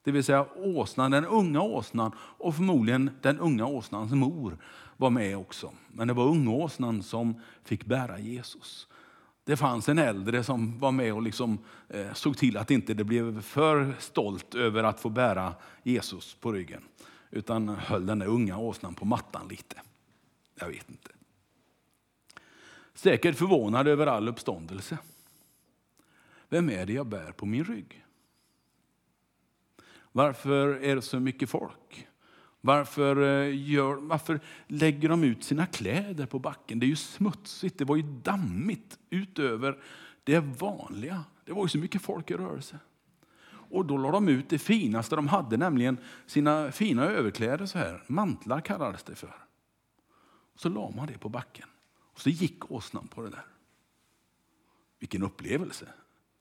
det 0.03 0.11
vill 0.11 0.25
säga 0.25 0.47
åsnan, 0.57 1.11
den 1.11 1.27
unga 1.27 1.63
åsnan 1.63 2.13
och 2.19 2.55
förmodligen 2.55 3.11
den 3.23 3.39
unga 3.39 3.67
åsnans 3.67 4.13
mor 4.13 4.59
var 4.97 5.11
med 5.11 5.37
också. 5.37 5.73
Men 5.89 6.09
det 6.09 6.15
var 6.15 6.25
unga 6.25 6.51
åsnan 6.51 7.03
som 7.03 7.41
fick 7.65 7.85
bära 7.85 8.19
Jesus. 8.19 8.89
Det 9.45 9.57
fanns 9.57 9.89
en 9.89 9.99
äldre 9.99 10.45
som 10.45 10.79
var 10.79 10.93
med 10.93 11.15
och 11.15 11.23
liksom, 11.23 11.59
eh, 11.89 12.13
såg 12.13 12.37
till 12.37 12.57
att 12.57 12.71
inte 12.71 12.95
det 12.95 13.05
blev 13.05 13.43
för 13.43 13.95
stolt 13.99 14.55
över 14.55 14.85
att 14.85 15.01
få 15.01 15.09
bära 15.09 15.55
Jesus 15.83 16.35
på 16.41 16.53
ryggen. 16.53 16.83
Utan 17.31 17.69
höll 17.69 18.07
den 18.07 18.19
där 18.19 18.27
unga 18.27 18.59
åsnan 18.59 18.95
på 18.95 19.05
mattan 19.05 19.49
lite. 19.49 19.77
Jag 20.61 20.69
vet 20.69 20.91
inte. 20.91 21.11
Säkert 23.01 23.37
förvånad 23.37 23.89
över 23.89 24.07
all 24.07 24.29
uppståndelse. 24.29 24.99
Vem 26.49 26.71
är 26.71 26.87
det 26.87 26.93
jag 26.93 27.07
bär 27.07 27.33
på 27.33 27.47
min 27.47 27.65
rygg? 27.65 28.05
Varför 30.13 30.69
är 30.69 30.97
det 30.97 31.03
så 31.03 31.21
mycket 31.21 31.51
folk? 31.51 32.09
Varför, 32.61 33.23
eh, 33.23 33.71
gör, 33.71 33.95
varför 33.95 34.41
lägger 34.67 35.09
de 35.09 35.25
ut 35.25 35.45
sina 35.45 35.67
kläder 35.67 36.27
på 36.27 36.39
backen? 36.39 36.79
Det 36.79 36.87
är 36.87 36.89
ju 36.89 36.97
smutsigt, 36.97 37.79
det 37.79 37.85
var 37.85 37.97
ju 37.97 38.03
dammigt 38.03 38.99
utöver 39.11 39.79
det 40.25 40.41
vanliga. 40.41 41.25
Det 41.45 41.53
var 41.53 41.63
ju 41.63 41.69
så 41.69 41.79
mycket 41.79 42.03
folk 42.03 42.31
i 42.31 42.35
rörelse. 42.35 42.79
Och 43.47 43.87
då 43.87 43.97
la 43.97 44.11
de 44.11 44.29
ut 44.29 44.49
det 44.49 44.59
finaste 44.59 45.17
de 45.17 45.29
hade, 45.29 45.57
nämligen 45.57 45.99
sina 46.27 46.73
fina 46.73 47.05
överkläder. 47.05 47.67
så 47.67 47.79
här. 47.79 48.03
Mantlar 48.07 48.61
kallades 48.61 49.03
det 49.03 49.15
för. 49.15 49.35
Så 50.57 50.69
la 50.69 50.91
man 50.91 51.07
det 51.07 51.19
på 51.19 51.29
backen. 51.29 51.69
Så 52.21 52.31
gick 52.31 52.71
åsnan 52.71 53.09
på 53.09 53.23
det 53.23 53.31
där. 53.31 53.45
Vilken 54.99 55.23
upplevelse. 55.23 55.93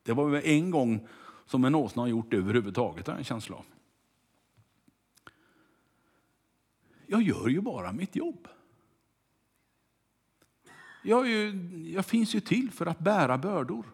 Det 0.03 0.13
var 0.13 0.29
väl 0.29 0.41
en 0.45 0.71
gång 0.71 1.07
som 1.45 1.65
en 1.65 1.75
åsna 1.75 2.01
har 2.01 2.07
gjort 2.07 2.31
det 2.31 2.38
överhuvudtaget, 2.38 3.07
har 3.07 3.13
jag 3.13 3.19
en 3.19 3.24
känsla 3.24 3.55
av. 3.55 3.65
Jag 7.05 7.21
gör 7.21 7.48
ju 7.48 7.62
bara 7.62 7.91
mitt 7.91 8.15
jobb. 8.15 8.48
Jag, 11.03 11.27
ju, 11.27 11.51
jag, 11.93 12.05
finns 12.05 12.36
ju 12.36 12.39
till 12.39 12.71
för 12.71 12.86
att 12.86 13.00
bära 13.00 13.38
bördor. 13.38 13.86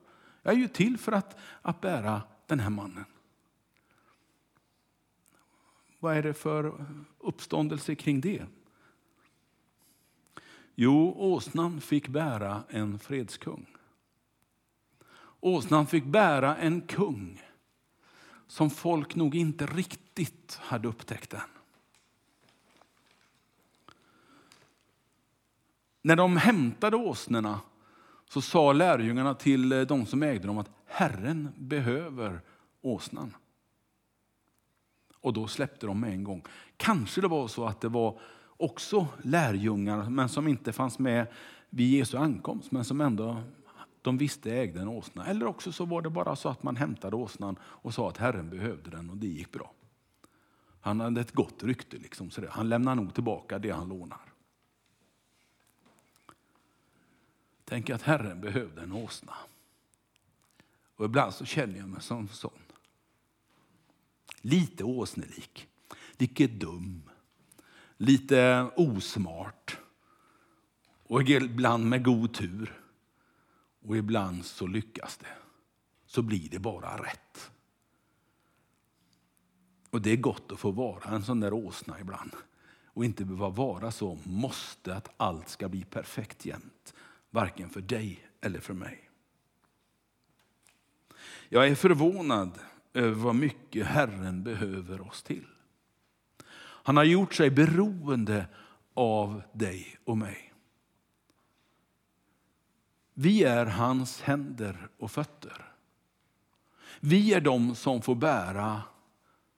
Jag 0.41 0.53
är 0.53 0.57
ju 0.57 0.67
till 0.67 0.97
för 0.97 1.11
att, 1.11 1.37
att 1.61 1.81
bära 1.81 2.21
den 2.47 2.59
här 2.59 2.69
mannen. 2.69 3.05
Vad 5.99 6.17
är 6.17 6.23
det 6.23 6.33
för 6.33 6.85
uppståndelse 7.19 7.95
kring 7.95 8.21
det? 8.21 8.45
Jo, 10.75 11.13
åsnan 11.17 11.81
fick 11.81 12.07
bära 12.07 12.63
en 12.69 12.99
fredskung. 12.99 13.65
Åsnan 15.39 15.87
fick 15.87 16.03
bära 16.03 16.55
en 16.55 16.81
kung 16.81 17.41
som 18.47 18.69
folk 18.69 19.15
nog 19.15 19.35
inte 19.35 19.65
riktigt 19.65 20.59
hade 20.61 20.87
upptäckt 20.87 21.33
än. 21.33 21.39
När 26.01 26.15
de 26.15 26.37
hämtade 26.37 26.97
åsnorna 26.97 27.59
så 28.29 28.41
sa 28.41 28.73
lärjungarna 28.73 29.33
till 29.33 29.69
de 29.69 30.05
som 30.05 30.23
ägde 30.23 30.47
dem 30.47 30.57
att 30.57 30.71
Herren 30.85 31.49
behöver 31.57 32.41
åsnan. 32.81 33.35
Och 35.21 35.33
då 35.33 35.47
släppte 35.47 35.85
de 35.85 35.99
med 35.99 36.11
en 36.11 36.23
gång. 36.23 36.43
Kanske 36.77 37.21
det 37.21 37.27
var 37.27 37.47
så 37.47 37.65
att 37.65 37.81
det 37.81 37.89
var 37.89 38.19
också 38.57 39.07
lärjungar, 39.23 40.09
men 40.09 40.29
som 40.29 40.47
inte 40.47 40.73
fanns 40.73 40.99
med 40.99 41.27
vid 41.69 41.89
Jesu 41.89 42.17
ankomst, 42.17 42.71
men 42.71 42.85
som 42.85 43.01
ändå 43.01 43.43
de 44.01 44.17
visste 44.17 44.51
ägde 44.51 44.81
en 44.81 44.87
åsna. 44.87 45.25
Eller 45.25 45.45
också 45.45 45.71
så 45.71 45.85
var 45.85 46.01
det 46.01 46.09
bara 46.09 46.35
så 46.35 46.49
att 46.49 46.63
man 46.63 46.75
hämtade 46.75 47.15
åsnan 47.15 47.55
och 47.61 47.93
sa 47.93 48.09
att 48.09 48.17
Herren 48.17 48.49
behövde 48.49 48.89
den 48.89 49.09
och 49.09 49.17
det 49.17 49.27
gick 49.27 49.51
bra. 49.51 49.73
Han 50.81 50.99
hade 50.99 51.21
ett 51.21 51.31
gott 51.31 51.63
rykte. 51.63 51.97
Liksom, 51.97 52.31
så. 52.31 52.47
Han 52.49 52.69
lämnar 52.69 52.95
nog 52.95 53.13
tillbaka 53.13 53.59
det 53.59 53.71
han 53.71 53.89
lånar. 53.89 54.33
Tänk 57.65 57.89
att 57.89 58.01
Herren 58.01 58.41
behövde 58.41 58.81
en 58.81 58.91
åsna. 58.91 59.33
Och 60.95 61.05
ibland 61.05 61.33
så 61.33 61.45
känner 61.45 61.79
jag 61.79 61.89
mig 61.89 62.01
som 62.01 62.27
sån. 62.27 62.51
Lite 64.41 64.83
åsnelik, 64.83 65.67
Vilket 66.17 66.59
dum, 66.59 67.09
lite 67.97 68.69
osmart 68.75 69.77
och 71.03 71.21
ibland 71.21 71.89
med 71.89 72.03
god 72.03 72.33
tur. 72.33 72.81
Och 73.87 73.97
ibland 73.97 74.45
så 74.45 74.67
lyckas 74.67 75.17
det. 75.17 75.37
Så 76.05 76.21
blir 76.21 76.49
det 76.49 76.59
bara 76.59 77.03
rätt. 77.03 77.51
Och 79.89 80.01
det 80.01 80.11
är 80.11 80.17
gott 80.17 80.51
att 80.51 80.59
få 80.59 80.71
vara 80.71 81.15
en 81.15 81.23
sån 81.23 81.39
där 81.39 81.53
åsna 81.53 81.99
ibland. 81.99 82.31
Och 82.85 83.05
inte 83.05 83.25
behöva 83.25 83.49
vara 83.49 83.91
så 83.91 84.19
måste 84.23 84.95
att 84.95 85.13
allt 85.17 85.49
ska 85.49 85.69
bli 85.69 85.83
perfekt 85.83 86.45
jämt 86.45 86.93
varken 87.29 87.69
för 87.69 87.81
dig 87.81 88.27
eller 88.41 88.59
för 88.59 88.73
mig. 88.73 89.09
Jag 91.49 91.67
är 91.67 91.75
förvånad 91.75 92.59
över 92.93 93.15
vad 93.15 93.35
mycket 93.35 93.87
Herren 93.87 94.43
behöver 94.43 95.07
oss 95.07 95.23
till. 95.23 95.47
Han 96.85 96.97
har 96.97 97.03
gjort 97.03 97.33
sig 97.33 97.49
beroende 97.49 98.45
av 98.93 99.41
dig 99.53 99.97
och 100.03 100.17
mig. 100.17 100.53
Vi 103.13 103.43
är 103.43 103.65
hans 103.65 104.21
händer 104.21 104.87
och 104.99 105.11
fötter. 105.11 105.65
Vi 106.99 107.33
är 107.33 107.41
de 107.41 107.75
som 107.75 108.01
får 108.01 108.15
bära 108.15 108.81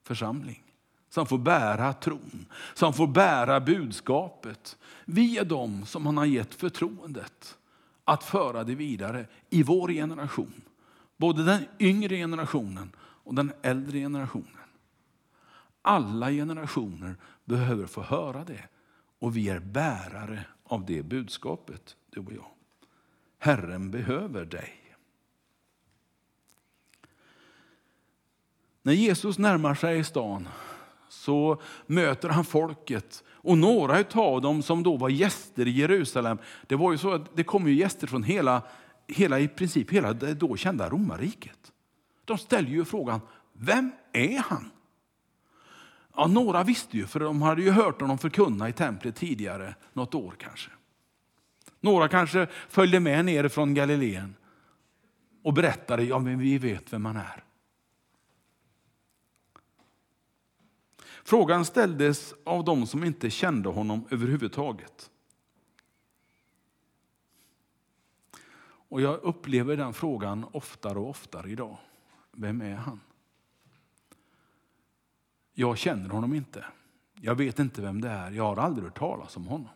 församling, 0.03 0.63
som 1.09 1.25
får 1.25 1.37
bära 1.37 1.93
tron, 1.93 2.45
som 2.73 2.93
får 2.93 3.07
bära 3.07 3.59
budskapet. 3.59 4.77
Vi 5.05 5.37
är 5.37 5.45
de 5.45 5.85
som 5.85 6.05
han 6.05 6.17
har 6.17 6.25
gett 6.25 6.53
förtroendet 6.55 7.57
att 8.03 8.23
föra 8.23 8.63
det 8.63 8.75
vidare 8.75 9.25
i 9.49 9.63
vår 9.63 9.89
generation. 9.89 10.61
Både 11.17 11.43
den 11.43 11.65
yngre 11.79 12.15
generationen 12.15 12.91
och 12.97 13.35
den 13.35 13.53
äldre 13.61 13.99
generationen. 13.99 14.56
Alla 15.87 16.31
generationer 16.31 17.15
behöver 17.45 17.85
få 17.85 18.01
höra 18.01 18.43
det 18.43 18.63
och 19.19 19.37
vi 19.37 19.49
är 19.49 19.59
bärare 19.59 20.45
av 20.63 20.85
det 20.85 21.03
budskapet, 21.03 21.95
du 22.09 22.19
och 22.19 22.33
jag. 22.33 22.45
Herren 23.39 23.91
behöver 23.91 24.45
dig. 24.45 24.73
När 28.81 28.93
Jesus 28.93 29.37
närmar 29.37 29.75
sig 29.75 30.03
stan 30.03 30.47
så 31.09 31.61
möter 31.85 32.29
han 32.29 32.45
folket. 32.45 33.23
Och 33.29 33.57
några 33.57 34.03
av 34.13 34.41
dem 34.41 34.63
som 34.63 34.83
då 34.83 34.97
var 34.97 35.09
gäster 35.09 35.67
i 35.67 35.71
Jerusalem, 35.71 36.37
det 36.67 36.75
var 36.75 36.91
ju 36.91 36.97
så 36.97 37.13
att 37.13 37.35
det 37.35 37.43
kom 37.43 37.67
ju 37.67 37.73
gäster 37.73 38.07
från 38.07 38.23
hela, 38.23 38.61
hela 39.07 39.39
i 39.39 39.47
princip 39.47 39.91
hela 39.91 40.13
det 40.13 40.33
då 40.33 40.57
kända 40.57 40.89
romarriket. 40.89 41.71
De 42.25 42.37
ställer 42.37 42.69
ju 42.69 42.85
frågan, 42.85 43.19
vem 43.53 43.91
är 44.13 44.39
han? 44.39 44.71
Ja, 46.17 46.27
några 46.27 46.63
visste 46.63 46.97
ju, 46.97 47.07
för 47.07 47.19
de 47.19 47.41
hade 47.41 47.61
ju 47.61 47.71
hört 47.71 48.01
honom 48.01 48.17
förkunna 48.17 48.69
i 48.69 48.73
templet 48.73 49.15
tidigare, 49.15 49.75
något 49.93 50.15
år 50.15 50.35
kanske. 50.37 50.71
Några 51.79 52.07
kanske 52.07 52.47
följde 52.69 52.99
med 52.99 53.25
ner 53.25 53.47
från 53.47 53.73
Galileen 53.73 54.35
och 55.43 55.53
berättade, 55.53 56.03
ja 56.03 56.19
men 56.19 56.39
vi 56.39 56.57
vet 56.57 56.93
vem 56.93 57.05
han 57.05 57.17
är. 57.17 57.43
Frågan 61.23 61.65
ställdes 61.65 62.33
av 62.45 62.63
dem 62.65 62.87
som 62.87 63.03
inte 63.03 63.29
kände 63.29 63.69
honom 63.69 64.07
överhuvudtaget. 64.11 65.11
Och 68.89 69.01
jag 69.01 69.23
upplever 69.23 69.77
den 69.77 69.93
frågan 69.93 70.45
oftare 70.51 70.99
och 70.99 71.09
oftare 71.09 71.49
idag. 71.49 71.77
Vem 72.31 72.61
är 72.61 72.75
han? 72.75 72.99
Jag 75.59 75.77
känner 75.77 76.09
honom 76.09 76.33
inte. 76.33 76.65
Jag 77.21 77.35
vet 77.35 77.59
inte 77.59 77.81
vem 77.81 78.01
det 78.01 78.09
är. 78.09 78.31
Jag 78.31 78.43
har 78.43 78.63
aldrig 78.63 78.83
hört 78.83 78.97
talas 78.97 79.37
om 79.37 79.47
honom. 79.47 79.69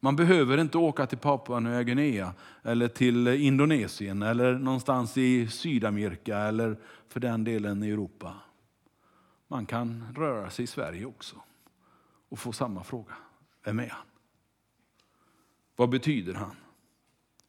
Man 0.00 0.16
behöver 0.16 0.58
inte 0.58 0.78
åka 0.78 1.06
till 1.06 1.18
Papua 1.18 1.60
Nya 1.60 1.82
Guinea 1.82 2.34
eller 2.62 2.88
till 2.88 3.28
Indonesien 3.28 4.22
eller 4.22 4.58
någonstans 4.58 5.18
i 5.18 5.48
Sydamerika 5.48 6.38
eller 6.38 6.76
för 7.08 7.20
den 7.20 7.44
delen 7.44 7.82
i 7.82 7.90
Europa. 7.90 8.34
Man 9.48 9.66
kan 9.66 10.04
röra 10.16 10.50
sig 10.50 10.62
i 10.62 10.66
Sverige 10.66 11.06
också 11.06 11.36
och 12.28 12.38
få 12.38 12.52
samma 12.52 12.84
fråga. 12.84 13.14
Vem 13.64 13.80
är 13.80 13.88
han? 13.88 14.06
Vad 15.76 15.88
betyder 15.88 16.34
han? 16.34 16.56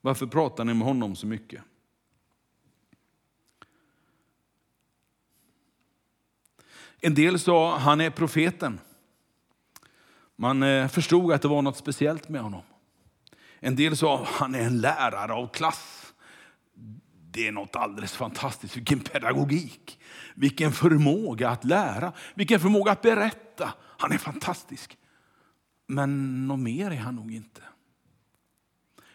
Varför 0.01 0.25
pratar 0.25 0.65
ni 0.65 0.73
med 0.73 0.87
honom 0.87 1.15
så 1.15 1.27
mycket? 1.27 1.63
En 7.05 7.13
del 7.13 7.39
sa 7.39 7.77
han 7.77 8.01
är 8.01 8.09
profeten. 8.09 8.79
Man 10.35 10.63
eh, 10.63 10.87
förstod 10.87 11.31
att 11.31 11.41
det 11.41 11.47
var 11.47 11.61
något 11.61 11.77
speciellt 11.77 12.29
med 12.29 12.41
honom. 12.41 12.61
En 13.59 13.75
del 13.75 13.97
sa 13.97 14.27
han 14.29 14.55
är 14.55 14.61
en 14.61 14.81
lärare 14.81 15.33
av 15.33 15.47
klass. 15.47 16.13
Det 17.31 17.47
är 17.47 17.51
något 17.51 17.75
alldeles 17.75 18.13
fantastiskt. 18.13 18.77
Vilken 18.77 18.99
pedagogik, 18.99 19.99
vilken 20.35 20.71
förmåga 20.71 21.49
att 21.49 21.63
lära, 21.63 22.13
vilken 22.35 22.59
förmåga 22.59 22.91
att 22.91 23.01
berätta. 23.01 23.73
Han 23.97 24.11
är 24.11 24.17
fantastisk. 24.17 24.97
Men 25.87 26.47
något 26.47 26.59
mer 26.59 26.91
är 26.91 26.97
han 26.97 27.15
nog 27.15 27.33
inte. 27.33 27.61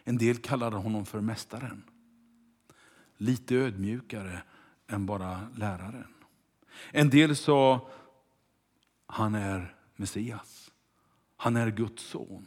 En 0.05 0.19
del 0.19 0.37
kallade 0.37 0.77
honom 0.77 1.07
för 1.07 1.21
mästaren. 1.21 1.83
Lite 3.17 3.55
ödmjukare 3.55 4.43
än 4.89 5.07
bara 5.07 5.49
läraren. 5.57 6.18
En 6.91 7.11
del 7.11 7.37
sa 7.37 7.91
han 9.07 9.35
är 9.35 9.75
Messias. 9.97 10.71
Han 11.37 11.57
är 11.57 11.71
Guds 11.71 12.03
son. 12.03 12.47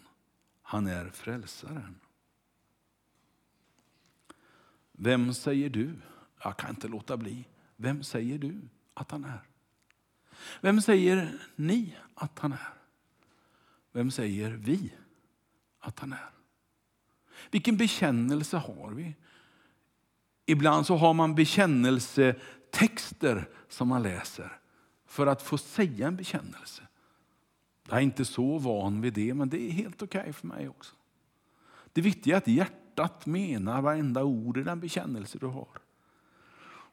Han 0.62 0.88
är 0.88 1.10
frälsaren. 1.10 2.00
Vem 4.92 5.34
säger 5.34 5.70
du? 5.70 5.96
Jag 6.44 6.58
kan 6.58 6.70
inte 6.70 6.88
låta 6.88 7.18
bli. 7.18 7.48
Vem 7.76 8.04
säger 8.04 8.38
du 8.38 8.62
att 8.94 9.12
han 9.12 9.26
är? 9.26 9.42
Vem 10.62 10.82
säger 10.82 11.40
ni 11.56 11.98
att 12.14 12.40
han 12.40 12.54
är? 12.54 12.74
Vem 13.92 14.12
säger 14.12 14.52
vi 14.52 14.94
att 15.80 16.00
han 16.00 16.14
är? 16.14 16.30
Vilken 17.52 17.78
bekännelse 17.78 18.58
har 18.58 18.92
vi? 18.92 19.16
Ibland 20.46 20.86
så 20.86 20.96
har 20.96 21.14
man 21.14 21.36
bekännelse 21.36 22.36
Texter 22.72 23.50
som 23.70 23.88
man 23.88 24.04
läser 24.04 24.60
för 25.06 25.28
att 25.28 25.42
få 25.42 25.58
säga 25.58 26.08
en 26.08 26.16
bekännelse. 26.16 26.84
Jag 27.90 27.98
är 27.98 28.02
inte 28.02 28.26
så 28.26 28.58
van 28.58 29.02
vid 29.02 29.14
det, 29.14 29.34
men 29.34 29.50
det 29.50 29.62
är 29.62 29.72
helt 29.72 30.02
okej 30.02 30.22
okay 30.22 30.34
för 30.34 30.48
mig 30.48 30.70
också. 30.70 30.96
Det 31.94 32.02
viktiga 32.02 32.36
är 32.36 32.38
att 32.38 32.48
hjärtat 32.48 33.26
menar 33.26 33.82
varenda 33.82 34.24
ord 34.24 34.58
i 34.58 34.64
den 34.64 34.80
bekännelse 34.80 35.38
du 35.38 35.46
har. 35.46 35.82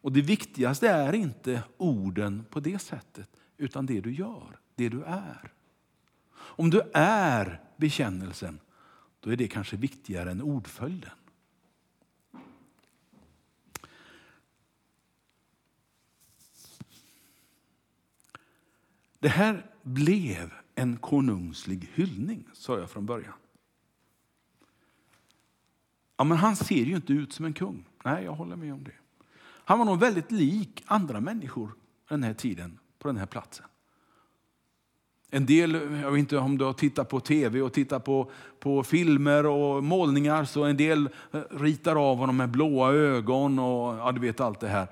Och 0.01 0.13
Det 0.13 0.21
viktigaste 0.21 0.89
är 0.89 1.13
inte 1.13 1.63
orden 1.77 2.45
på 2.51 2.61
det 2.61 2.79
sättet, 2.79 3.31
utan 3.57 3.87
det 3.87 4.01
du 4.01 4.13
gör, 4.13 4.59
det 4.75 4.89
du 4.89 5.03
är. 5.03 5.53
Om 6.35 6.71
du 6.71 6.81
är 6.95 7.61
bekännelsen, 7.77 8.61
då 9.21 9.31
är 9.31 9.37
det 9.37 9.49
kanske 9.49 9.77
viktigare 9.77 10.31
än 10.31 10.43
ordföljden. 10.43 11.11
Det 19.19 19.29
här 19.29 19.67
blev 19.83 20.53
en 20.75 20.97
konungslig 20.97 21.91
hyllning, 21.95 22.45
sa 22.53 22.79
jag 22.79 22.91
från 22.91 23.07
början. 23.07 23.33
Ja, 26.17 26.25
men 26.25 26.39
han 26.39 26.57
ser 26.57 26.85
ju 26.85 26.97
inte 26.97 27.13
ut 27.13 27.33
som 27.33 27.45
en 27.45 27.53
kung. 27.53 27.85
Nej, 28.05 28.25
jag 28.25 28.33
håller 28.33 28.57
med 28.57 28.73
om 28.73 28.85
det. 28.85 28.93
Han 29.41 29.79
var 29.79 29.87
nog 29.87 30.01
väldigt 30.01 30.33
lik 30.33 30.85
andra 30.87 31.21
människor 31.21 31.75
den 32.09 32.23
här 32.23 32.35
tiden, 32.35 32.79
på 32.99 33.09
den 33.09 33.17
här 33.17 33.27
platsen. 33.27 33.67
En 35.31 35.47
del, 35.47 35.75
jag 35.75 36.11
vet 36.11 36.19
inte 36.19 36.39
om 36.39 36.59
du 36.59 36.65
har 36.65 36.73
tittat 36.73 37.09
på 37.09 37.21
tv 37.21 37.63
och 37.63 37.73
tittat 37.73 38.05
på, 38.05 38.31
på 38.61 38.83
filmer 38.83 39.47
och 39.47 39.85
målningar, 39.85 40.45
så 40.45 40.65
en 40.65 40.77
del 40.77 41.09
eh, 41.33 41.41
ritar 41.51 42.11
av 42.11 42.17
honom 42.17 42.37
med 42.37 42.51
blåa 42.51 42.93
ögon 42.93 43.59
och 43.59 43.97
ja, 43.97 44.13
du 44.13 44.21
vet 44.21 44.41
allt 44.41 44.61
det 44.61 44.69
här. 44.69 44.87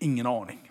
Ingen 0.00 0.26
aning. 0.26 0.67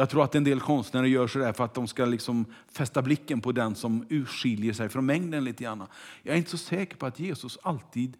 Jag 0.00 0.10
tror 0.10 0.24
att 0.24 0.34
en 0.34 0.44
del 0.44 0.60
konstnärer 0.60 1.06
gör 1.06 1.26
sådär 1.26 1.52
för 1.52 1.64
att 1.64 1.74
de 1.74 1.86
ska 1.86 2.04
liksom 2.04 2.46
fästa 2.72 3.02
blicken 3.02 3.40
på 3.40 3.52
den 3.52 3.74
som 3.74 4.06
urskiljer 4.08 4.72
sig 4.72 4.88
från 4.88 5.06
mängden 5.06 5.44
lite 5.44 5.64
grann. 5.64 5.86
Jag 6.22 6.34
är 6.34 6.38
inte 6.38 6.50
så 6.50 6.58
säker 6.58 6.96
på 6.96 7.06
att 7.06 7.18
Jesus 7.18 7.58
alltid 7.62 8.16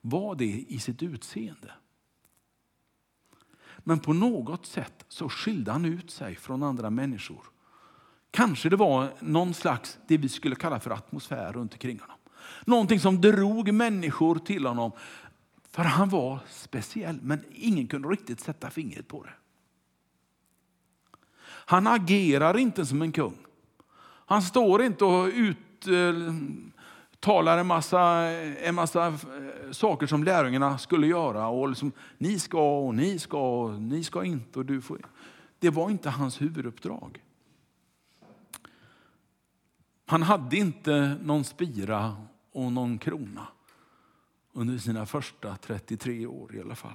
var 0.00 0.34
det 0.34 0.64
i 0.68 0.78
sitt 0.78 1.02
utseende. 1.02 1.72
Men 3.78 3.98
på 3.98 4.12
något 4.12 4.66
sätt 4.66 5.04
så 5.08 5.28
skilde 5.28 5.72
han 5.72 5.84
ut 5.84 6.10
sig 6.10 6.34
från 6.36 6.62
andra 6.62 6.90
människor. 6.90 7.42
Kanske 8.30 8.68
det 8.68 8.76
var 8.76 9.12
någon 9.20 9.54
slags, 9.54 9.98
det 10.06 10.16
vi 10.16 10.28
skulle 10.28 10.56
kalla 10.56 10.80
för 10.80 10.90
atmosfär 10.90 11.52
runt 11.52 11.72
omkring 11.72 12.00
honom. 12.00 12.16
Någonting 12.64 13.00
som 13.00 13.20
drog 13.20 13.72
människor 13.72 14.38
till 14.38 14.66
honom. 14.66 14.92
För 15.70 15.82
han 15.82 16.08
var 16.08 16.38
speciell, 16.48 17.18
men 17.22 17.44
ingen 17.52 17.86
kunde 17.86 18.08
riktigt 18.08 18.40
sätta 18.40 18.70
fingret 18.70 19.08
på 19.08 19.22
det. 19.22 19.32
Han 21.66 21.86
agerar 21.86 22.58
inte 22.58 22.86
som 22.86 23.02
en 23.02 23.12
kung. 23.12 23.36
Han 24.26 24.42
står 24.42 24.82
inte 24.82 25.04
och 25.04 25.28
uttalar 25.88 27.56
eh, 27.56 27.60
en 27.60 27.66
massa, 27.66 28.00
en 28.00 28.74
massa 28.74 29.06
eh, 29.06 29.14
saker 29.70 30.06
som 30.06 30.24
lärjungarna 30.24 30.78
skulle 30.78 31.06
göra. 31.06 31.48
Och 31.48 31.68
liksom, 31.68 31.92
ni 32.18 32.38
ska 32.38 32.78
och 32.78 32.94
ni 32.94 33.18
ska 33.18 33.62
och 33.62 33.82
ni 33.82 34.04
ska 34.04 34.24
inte. 34.24 34.58
Och 34.58 34.66
du 34.66 34.80
får. 34.80 35.06
Det 35.58 35.70
var 35.70 35.90
inte 35.90 36.10
hans 36.10 36.42
huvuduppdrag. 36.42 37.22
Han 40.06 40.22
hade 40.22 40.56
inte 40.56 41.16
någon 41.22 41.44
spira 41.44 42.16
och 42.52 42.72
någon 42.72 42.98
krona. 42.98 43.46
under 44.52 44.78
sina 44.78 45.06
första 45.06 45.56
33 45.56 46.26
år 46.26 46.54
i 46.54 46.60
alla 46.60 46.74
fall. 46.74 46.92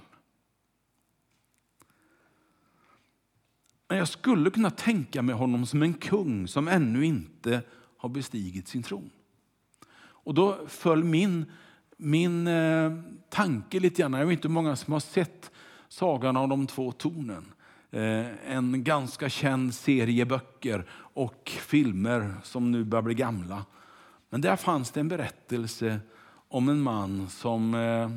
Men 3.89 3.97
jag 3.97 4.07
skulle 4.07 4.49
kunna 4.49 4.69
tänka 4.69 5.21
mig 5.21 5.35
honom 5.35 5.65
som 5.65 5.83
en 5.83 5.93
kung 5.93 6.47
som 6.47 6.67
ännu 6.67 7.05
inte 7.05 7.61
har 7.97 8.09
bestigit 8.09 8.67
sin 8.67 8.83
tron. 8.83 9.09
Och 9.99 10.33
då 10.33 10.59
föll 10.67 11.03
min, 11.03 11.45
min 11.97 12.47
eh, 12.47 12.93
tanke 13.29 13.79
lite 13.79 14.01
grann, 14.01 14.13
jag 14.13 14.25
vet 14.25 14.33
inte 14.33 14.47
hur 14.47 14.53
många 14.53 14.75
som 14.75 14.93
har 14.93 14.99
sett 14.99 15.51
Sagan 15.87 16.37
om 16.37 16.49
de 16.49 16.67
två 16.67 16.91
tornen. 16.91 17.45
Eh, 17.91 18.55
en 18.55 18.83
ganska 18.83 19.29
känd 19.29 19.73
serie 19.73 20.25
böcker 20.25 20.85
och 20.91 21.49
filmer 21.49 22.33
som 22.43 22.71
nu 22.71 22.83
börjar 22.83 23.03
bli 23.03 23.13
gamla. 23.13 23.65
Men 24.29 24.41
där 24.41 24.55
fanns 24.55 24.91
det 24.91 24.99
en 24.99 25.07
berättelse 25.07 25.99
om 26.47 26.69
en 26.69 26.81
man 26.81 27.29
som 27.29 27.73
eh, 27.73 28.09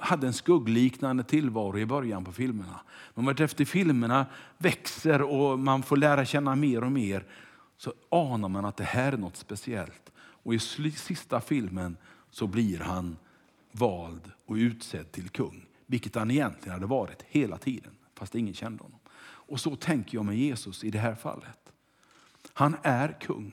hade 0.00 0.26
en 0.26 0.32
skuggliknande 0.32 1.24
tillvaro 1.24 1.78
i 1.78 1.86
början 1.86 2.24
på 2.24 2.32
filmerna. 2.32 2.80
Men 3.14 3.28
efter 3.28 3.64
filmerna 3.64 4.26
växer 4.58 5.22
och 5.22 5.58
man 5.58 5.82
får 5.82 5.96
lära 5.96 6.24
känna 6.24 6.56
mer 6.56 6.84
och 6.84 6.92
mer 6.92 7.24
så 7.76 7.92
anar 8.08 8.48
man 8.48 8.64
att 8.64 8.76
det 8.76 8.84
här 8.84 9.12
är 9.12 9.16
något 9.16 9.36
speciellt. 9.36 10.12
Och 10.16 10.54
i 10.54 10.58
sista 10.90 11.40
filmen 11.40 11.96
så 12.30 12.46
blir 12.46 12.78
han 12.78 13.16
vald 13.72 14.32
och 14.46 14.54
utsedd 14.54 15.12
till 15.12 15.28
kung. 15.28 15.66
Vilket 15.86 16.14
han 16.14 16.30
egentligen 16.30 16.72
hade 16.72 16.86
varit 16.86 17.22
hela 17.22 17.58
tiden, 17.58 17.92
fast 18.14 18.34
ingen 18.34 18.54
kände 18.54 18.82
honom. 18.82 18.98
Och 19.20 19.60
så 19.60 19.76
tänker 19.76 20.18
jag 20.18 20.24
med 20.24 20.38
Jesus 20.38 20.84
i 20.84 20.90
det 20.90 20.98
här 20.98 21.14
fallet. 21.14 21.72
Han 22.52 22.76
är 22.82 23.20
kung. 23.20 23.52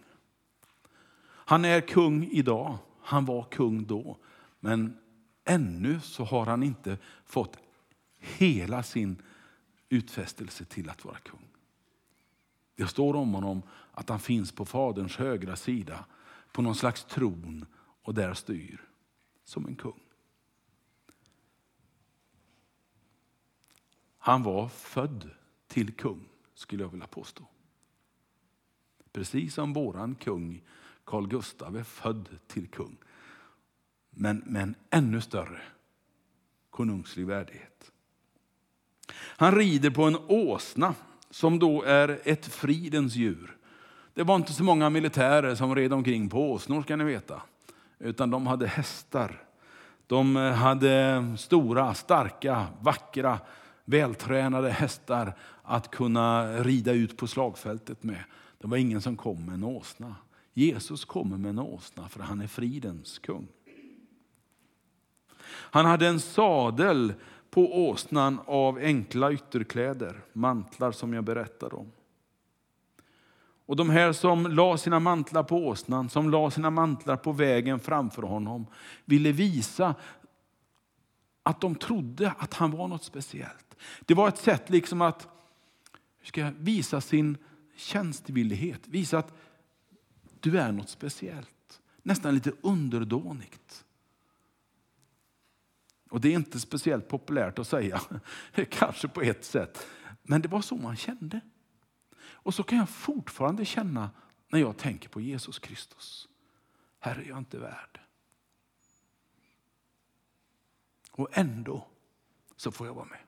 Han 1.27 1.65
är 1.65 1.81
kung 1.81 2.27
idag, 2.31 2.77
han 3.01 3.25
var 3.25 3.43
kung 3.43 3.85
då. 3.85 4.17
Men 4.59 4.97
ännu 5.45 5.99
så 5.99 6.23
har 6.23 6.45
han 6.45 6.63
inte 6.63 6.97
fått 7.25 7.57
hela 8.19 8.83
sin 8.83 9.21
utfästelse 9.89 10.65
till 10.65 10.89
att 10.89 11.05
vara 11.05 11.17
kung. 11.17 11.47
Det 12.75 12.87
står 12.87 13.15
om 13.15 13.33
honom 13.33 13.61
att 13.91 14.09
han 14.09 14.19
finns 14.19 14.51
på 14.51 14.65
Faderns 14.65 15.15
högra 15.15 15.55
sida 15.55 16.05
på 16.51 16.61
någon 16.61 16.75
slags 16.75 17.03
tron 17.05 17.65
och 18.01 18.13
där 18.13 18.33
styr 18.33 18.81
som 19.43 19.65
en 19.65 19.75
kung. 19.75 19.99
Han 24.17 24.43
var 24.43 24.67
född 24.67 25.29
till 25.67 25.93
kung, 25.93 26.29
skulle 26.53 26.83
jag 26.83 26.89
vilja 26.89 27.07
påstå. 27.07 27.47
Precis 29.11 29.53
som 29.53 29.73
våran 29.73 30.15
kung 30.15 30.63
Carl 31.03 31.27
Gustav 31.27 31.77
är 31.77 31.83
född 31.83 32.29
till 32.47 32.67
kung. 32.67 32.97
Men 34.15 34.43
med 34.45 34.63
en 34.63 34.75
ännu 34.89 35.21
större 35.21 35.61
konungslig 36.69 37.25
värdighet. 37.27 37.91
Han 39.15 39.55
rider 39.55 39.89
på 39.89 40.03
en 40.03 40.17
åsna 40.27 40.95
som 41.29 41.59
då 41.59 41.83
är 41.83 42.19
ett 42.23 42.45
fridens 42.45 43.15
djur. 43.15 43.57
Det 44.13 44.23
var 44.23 44.35
inte 44.35 44.53
så 44.53 44.63
många 44.63 44.89
militärer 44.89 45.55
som 45.55 45.75
red 45.75 45.93
omkring 45.93 46.29
på 46.29 46.51
åsnor 46.51 46.83
ska 46.83 46.95
ni 46.95 47.03
veta. 47.03 47.41
Utan 47.99 48.29
de 48.29 48.47
hade 48.47 48.67
hästar. 48.67 49.41
De 50.07 50.37
eh, 50.37 50.51
hade 50.51 51.23
stora, 51.37 51.93
starka, 51.93 52.67
vackra, 52.81 53.39
vältränade 53.85 54.69
hästar 54.69 55.33
att 55.63 55.91
kunna 55.91 56.57
rida 56.57 56.91
ut 56.91 57.17
på 57.17 57.27
slagfältet 57.27 58.03
med. 58.03 58.23
Det 58.57 58.67
var 58.67 58.77
ingen 58.77 59.01
som 59.01 59.17
kom 59.17 59.45
med 59.45 59.53
en 59.53 59.63
åsna. 59.63 60.15
Jesus 60.53 61.05
kommer 61.05 61.37
med 61.37 61.49
en 61.49 61.59
åsna 61.59 62.09
för 62.09 62.19
han 62.19 62.41
är 62.41 62.47
fridens 62.47 63.19
kung. 63.19 63.47
Han 65.55 65.85
hade 65.85 66.07
en 66.07 66.19
sadel 66.19 67.13
på 67.49 67.87
åsnan 67.89 68.39
av 68.45 68.77
enkla 68.77 69.31
ytterkläder, 69.31 70.21
mantlar 70.33 70.91
som 70.91 71.13
jag 71.13 71.23
berättade 71.23 71.75
om. 71.75 71.91
Och 73.65 73.75
de 73.75 73.89
här 73.89 74.11
som 74.11 74.47
la 74.47 74.77
sina 74.77 74.99
mantlar 74.99 75.43
på 75.43 75.67
åsnan, 75.67 76.09
som 76.09 76.29
la 76.29 76.51
sina 76.51 76.69
mantlar 76.69 77.17
på 77.17 77.31
vägen 77.31 77.79
framför 77.79 78.21
honom, 78.21 78.67
ville 79.05 79.31
visa 79.31 79.95
att 81.43 81.61
de 81.61 81.75
trodde 81.75 82.33
att 82.37 82.53
han 82.53 82.71
var 82.71 82.87
något 82.87 83.03
speciellt. 83.03 83.75
Det 84.05 84.13
var 84.13 84.27
ett 84.27 84.37
sätt 84.37 84.69
liksom 84.69 85.01
att 85.01 85.27
ska 86.23 86.51
visa 86.57 87.01
sin 87.01 87.37
tjänstvillighet, 87.75 88.87
visa 88.87 89.17
att 89.17 89.33
du 90.39 90.59
är 90.59 90.71
något 90.71 90.89
speciellt. 90.89 91.81
Nästan 92.03 92.33
lite 92.33 92.51
underdånigt. 92.61 93.84
Och 96.15 96.21
det 96.21 96.29
är 96.29 96.33
inte 96.33 96.59
speciellt 96.59 97.07
populärt 97.07 97.59
att 97.59 97.67
säga, 97.67 98.01
kanske 98.69 99.07
på 99.07 99.21
ett 99.21 99.45
sätt. 99.45 99.87
Men 100.23 100.41
det 100.41 100.47
var 100.47 100.61
så 100.61 100.75
man 100.75 100.95
kände. 100.95 101.39
Och 102.21 102.53
så 102.53 102.63
kan 102.63 102.77
jag 102.77 102.89
fortfarande 102.89 103.65
känna 103.65 104.09
när 104.49 104.59
jag 104.59 104.77
tänker 104.77 105.09
på 105.09 105.21
Jesus 105.21 105.59
Kristus. 105.59 106.27
Här 106.99 107.15
är 107.15 107.29
jag 107.29 107.37
inte 107.37 107.59
värd. 107.59 107.99
Och 111.11 111.29
ändå 111.31 111.87
så 112.55 112.71
får 112.71 112.87
jag 112.87 112.93
vara 112.93 113.05
med. 113.05 113.19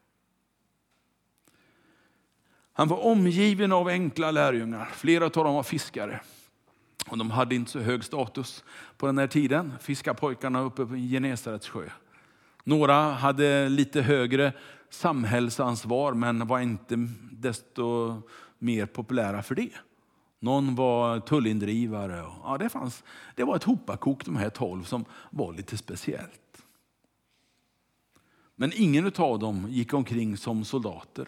Han 2.73 2.87
var 2.87 3.05
omgiven 3.05 3.71
av 3.71 3.87
enkla 3.87 4.31
lärjungar. 4.31 4.85
Flera 4.85 5.25
av 5.25 5.31
dem 5.31 5.55
var 5.55 5.63
fiskare. 5.63 6.21
Och 7.09 7.17
de 7.17 7.31
hade 7.31 7.55
inte 7.55 7.71
så 7.71 7.79
hög 7.79 8.03
status 8.03 8.63
på 8.97 9.05
den 9.05 9.17
här 9.17 9.27
tiden, 9.27 9.73
fiskarpojkarna 9.79 10.61
uppe 10.61 10.85
på 10.85 10.95
Genesarets 10.95 11.69
sjö. 11.69 11.89
Några 12.67 13.11
hade 13.11 13.69
lite 13.69 14.01
högre 14.01 14.53
samhällsansvar 14.89 16.13
men 16.13 16.47
var 16.47 16.59
inte 16.59 17.07
desto 17.31 18.15
mer 18.59 18.85
populära 18.85 19.43
för 19.43 19.55
det. 19.55 19.69
Någon 20.39 20.75
var 20.75 21.19
tullindrivare. 21.19 22.25
Ja, 22.43 22.57
det, 22.59 22.69
fanns, 22.69 23.03
det 23.35 23.43
var 23.43 23.55
ett 23.55 23.63
hopakok 23.63 24.25
de 24.25 24.35
här 24.35 24.49
tolv 24.49 24.83
som 24.83 25.05
var 25.29 25.53
lite 25.53 25.77
speciellt. 25.77 26.63
Men 28.55 28.71
ingen 28.75 29.11
av 29.17 29.39
dem 29.39 29.65
gick 29.69 29.93
omkring 29.93 30.37
som 30.37 30.65
soldater. 30.65 31.27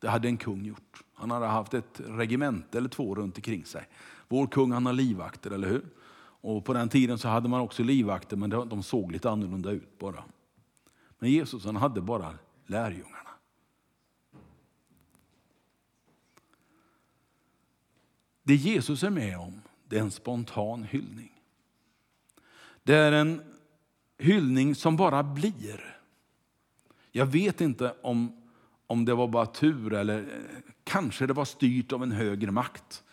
Det 0.00 0.08
hade 0.08 0.28
en 0.28 0.36
kung 0.36 0.64
gjort. 0.64 1.02
Han 1.14 1.30
hade 1.30 1.46
haft 1.46 1.74
ett 1.74 2.00
regemente 2.06 2.78
eller 2.78 2.88
två 2.88 3.14
runt 3.14 3.36
omkring 3.36 3.64
sig. 3.64 3.88
Vår 4.28 4.46
kung 4.46 4.72
han 4.72 4.86
har 4.86 4.92
livvakter, 4.92 5.50
eller 5.50 5.68
hur? 5.68 5.84
Och 6.40 6.64
på 6.64 6.72
den 6.72 6.88
tiden 6.88 7.18
så 7.18 7.28
hade 7.28 7.48
man 7.48 7.60
också 7.60 7.82
livvakter, 7.82 8.36
men 8.36 8.50
de 8.50 8.82
såg 8.82 9.12
lite 9.12 9.30
annorlunda 9.30 9.70
ut 9.70 9.98
bara. 9.98 10.24
Men 11.18 11.30
Jesus 11.30 11.64
han 11.64 11.76
hade 11.76 12.00
bara 12.00 12.38
lärjungarna. 12.66 13.30
Det 18.42 18.54
Jesus 18.54 19.02
är 19.02 19.10
med 19.10 19.38
om, 19.38 19.62
det 19.88 19.96
är 19.96 20.00
en 20.00 20.10
spontan 20.10 20.82
hyllning. 20.84 21.32
Det 22.82 22.94
är 22.94 23.12
en 23.12 23.42
hyllning 24.18 24.74
som 24.74 24.96
bara 24.96 25.22
blir. 25.22 26.00
Jag 27.12 27.26
vet 27.26 27.60
inte 27.60 27.94
om, 28.02 28.42
om 28.86 29.04
det 29.04 29.14
var 29.14 29.28
bara 29.28 29.46
tur 29.46 29.92
eller 29.92 30.18
eh, 30.18 30.62
kanske 30.84 31.26
det 31.26 31.32
var 31.32 31.44
styrt 31.44 31.92
av 31.92 32.02
en 32.02 32.12
högre 32.12 32.50
makt. 32.50 33.04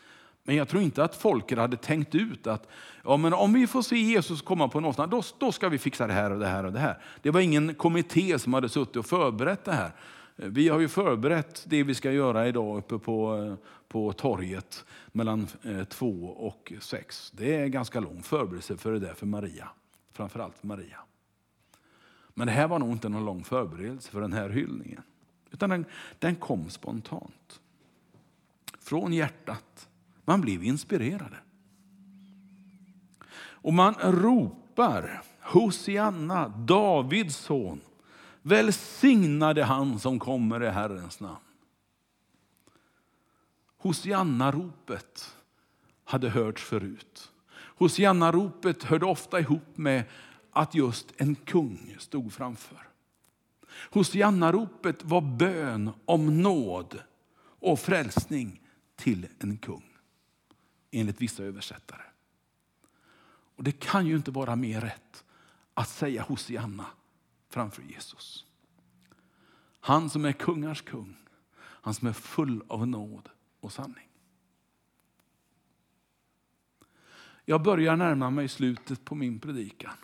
Men 0.47 0.55
jag 0.55 0.67
tror 0.67 0.84
inte 0.84 1.03
att 1.03 1.15
folket 1.15 1.58
hade 1.58 1.77
tänkt 1.77 2.15
ut 2.15 2.47
att 2.47 2.67
ja, 3.03 3.17
men 3.17 3.34
om 3.34 3.53
vi 3.53 3.67
får 3.67 3.81
se 3.81 3.95
Jesus 3.95 4.41
komma 4.41 4.67
på 4.67 4.79
någonstans, 4.79 5.12
då, 5.12 5.45
då 5.45 5.51
ska 5.51 5.69
vi 5.69 5.77
fixa 5.77 6.08
det 6.08 6.13
här 6.13 6.31
och 6.31 6.39
det 6.39 6.47
här 6.47 6.63
och 6.63 6.73
det 6.73 6.79
här. 6.79 6.97
Det 7.21 7.31
var 7.31 7.39
ingen 7.39 7.75
kommitté 7.75 8.39
som 8.39 8.53
hade 8.53 8.69
suttit 8.69 8.95
och 8.95 9.05
förberett 9.05 9.63
det 9.63 9.73
här. 9.73 9.91
Vi 10.36 10.69
har 10.69 10.79
ju 10.79 10.88
förberett 10.88 11.63
det 11.67 11.84
vi 11.84 11.95
ska 11.95 12.12
göra 12.12 12.47
idag 12.47 12.77
uppe 12.77 12.97
på, 12.97 13.58
på 13.88 14.13
torget 14.13 14.86
mellan 15.08 15.47
eh, 15.63 15.84
två 15.84 16.25
och 16.25 16.73
sex. 16.79 17.31
Det 17.31 17.55
är 17.55 17.67
ganska 17.67 17.99
lång 17.99 18.23
förberedelse 18.23 18.77
för 18.77 18.91
det 18.91 18.99
där 18.99 19.13
för 19.13 19.25
Maria. 19.25 19.69
Framförallt 20.13 20.58
för 20.58 20.67
Maria. 20.67 20.99
Men 22.34 22.47
det 22.47 22.53
här 22.53 22.67
var 22.67 22.79
nog 22.79 22.91
inte 22.91 23.10
någon 23.10 23.25
lång 23.25 23.43
förberedelse 23.43 24.12
för 24.12 24.21
den 24.21 24.34
här 24.34 24.49
hyllningen. 24.49 25.01
Utan 25.51 25.69
den, 25.69 25.86
den 26.19 26.36
kom 26.36 26.69
spontant. 26.69 27.62
Från 28.79 29.13
hjärtat. 29.13 29.89
Man 30.25 30.41
blev 30.41 30.63
inspirerade. 30.63 31.38
Och 33.38 33.73
man 33.73 33.93
ropar 33.93 35.21
Hosianna, 35.41 36.47
Davids 36.47 37.35
son. 37.35 37.81
Välsignade 38.41 39.63
han 39.63 39.99
som 39.99 40.19
kommer 40.19 40.63
i 40.63 40.69
Herrens 40.69 41.19
namn. 41.19 41.39
Hosianna-ropet 43.77 45.35
hade 46.03 46.29
hörts 46.29 46.63
förut. 46.63 47.31
Hosianna-ropet 47.77 48.83
hörde 48.83 49.05
ofta 49.05 49.39
ihop 49.39 49.77
med 49.77 50.03
att 50.51 50.75
just 50.75 51.13
en 51.17 51.35
kung 51.35 51.95
stod 51.99 52.33
framför. 52.33 52.88
Hosianna-ropet 53.91 55.03
var 55.03 55.21
bön 55.21 55.91
om 56.05 56.41
nåd 56.41 56.99
och 57.38 57.79
frälsning 57.79 58.61
till 58.95 59.27
en 59.39 59.57
kung 59.57 59.94
enligt 60.99 61.21
vissa 61.21 61.43
översättare. 61.43 62.01
Och 63.55 63.63
Det 63.63 63.71
kan 63.71 64.08
ju 64.08 64.15
inte 64.15 64.31
vara 64.31 64.55
mer 64.55 64.81
rätt 64.81 65.25
att 65.73 65.89
säga 65.89 66.21
Hosianna 66.21 66.86
framför 67.49 67.84
Jesus. 67.84 68.45
Han 69.79 70.10
som 70.10 70.25
är 70.25 70.31
kungars 70.31 70.81
kung, 70.81 71.15
han 71.58 71.93
som 71.93 72.08
är 72.08 72.13
full 72.13 72.63
av 72.67 72.88
nåd 72.88 73.29
och 73.60 73.71
sanning. 73.71 74.10
Jag 77.45 77.63
börjar 77.63 77.95
närma 77.95 78.29
mig 78.29 78.47
slutet 78.47 79.05
på 79.05 79.15
min 79.15 79.39
predikan. 79.39 79.95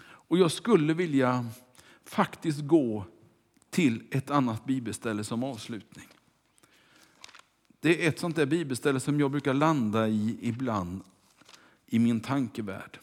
Och 0.00 0.38
jag 0.38 0.52
skulle 0.52 0.94
vilja 0.94 1.46
faktiskt 2.04 2.60
gå 2.60 3.04
till 3.70 4.06
ett 4.10 4.30
annat 4.30 4.64
bibelställe 4.64 5.24
som 5.24 5.44
avslutning. 5.44 6.08
Det 7.88 8.04
är 8.04 8.08
ett 8.08 8.18
sånt 8.18 8.36
där 8.36 8.46
bibelställe 8.46 9.00
som 9.00 9.20
jag 9.20 9.30
brukar 9.30 9.54
landa 9.54 10.08
i 10.08 10.38
ibland 10.40 11.00
i 11.86 11.98
min 11.98 12.20
tankevärld. 12.20 12.98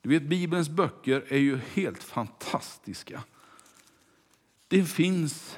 Du 0.00 0.08
vet, 0.08 0.22
Bibelns 0.22 0.68
böcker 0.68 1.24
är 1.28 1.38
ju 1.38 1.56
helt 1.56 2.02
fantastiska. 2.02 3.22
Det 4.68 4.84
finns 4.84 5.56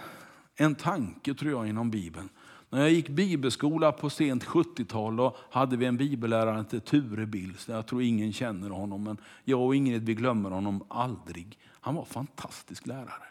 en 0.56 0.74
tanke 0.74 1.34
tror 1.34 1.52
jag 1.52 1.68
inom 1.68 1.90
Bibeln. 1.90 2.28
När 2.70 2.80
jag 2.80 2.90
gick 2.90 3.08
bibelskola 3.08 3.92
på 3.92 4.10
sent 4.10 4.44
70-tal 4.44 5.32
hade 5.50 5.76
vi 5.76 5.86
en 5.86 5.96
bibellärare 5.96 6.64
till 6.64 6.80
Ture 6.80 7.26
Bills. 7.26 7.68
Jag 7.68 7.86
tror 7.86 8.02
ingen 8.02 8.32
känner 8.32 8.70
honom, 8.70 9.02
men 9.02 9.18
jag 9.44 9.60
och 9.60 9.74
Ingrid 9.74 10.06
vi 10.06 10.14
glömmer 10.14 10.50
honom 10.50 10.84
aldrig. 10.88 11.58
Han 11.70 11.94
var 11.94 12.02
en 12.02 12.08
fantastisk 12.08 12.86
lärare. 12.86 13.28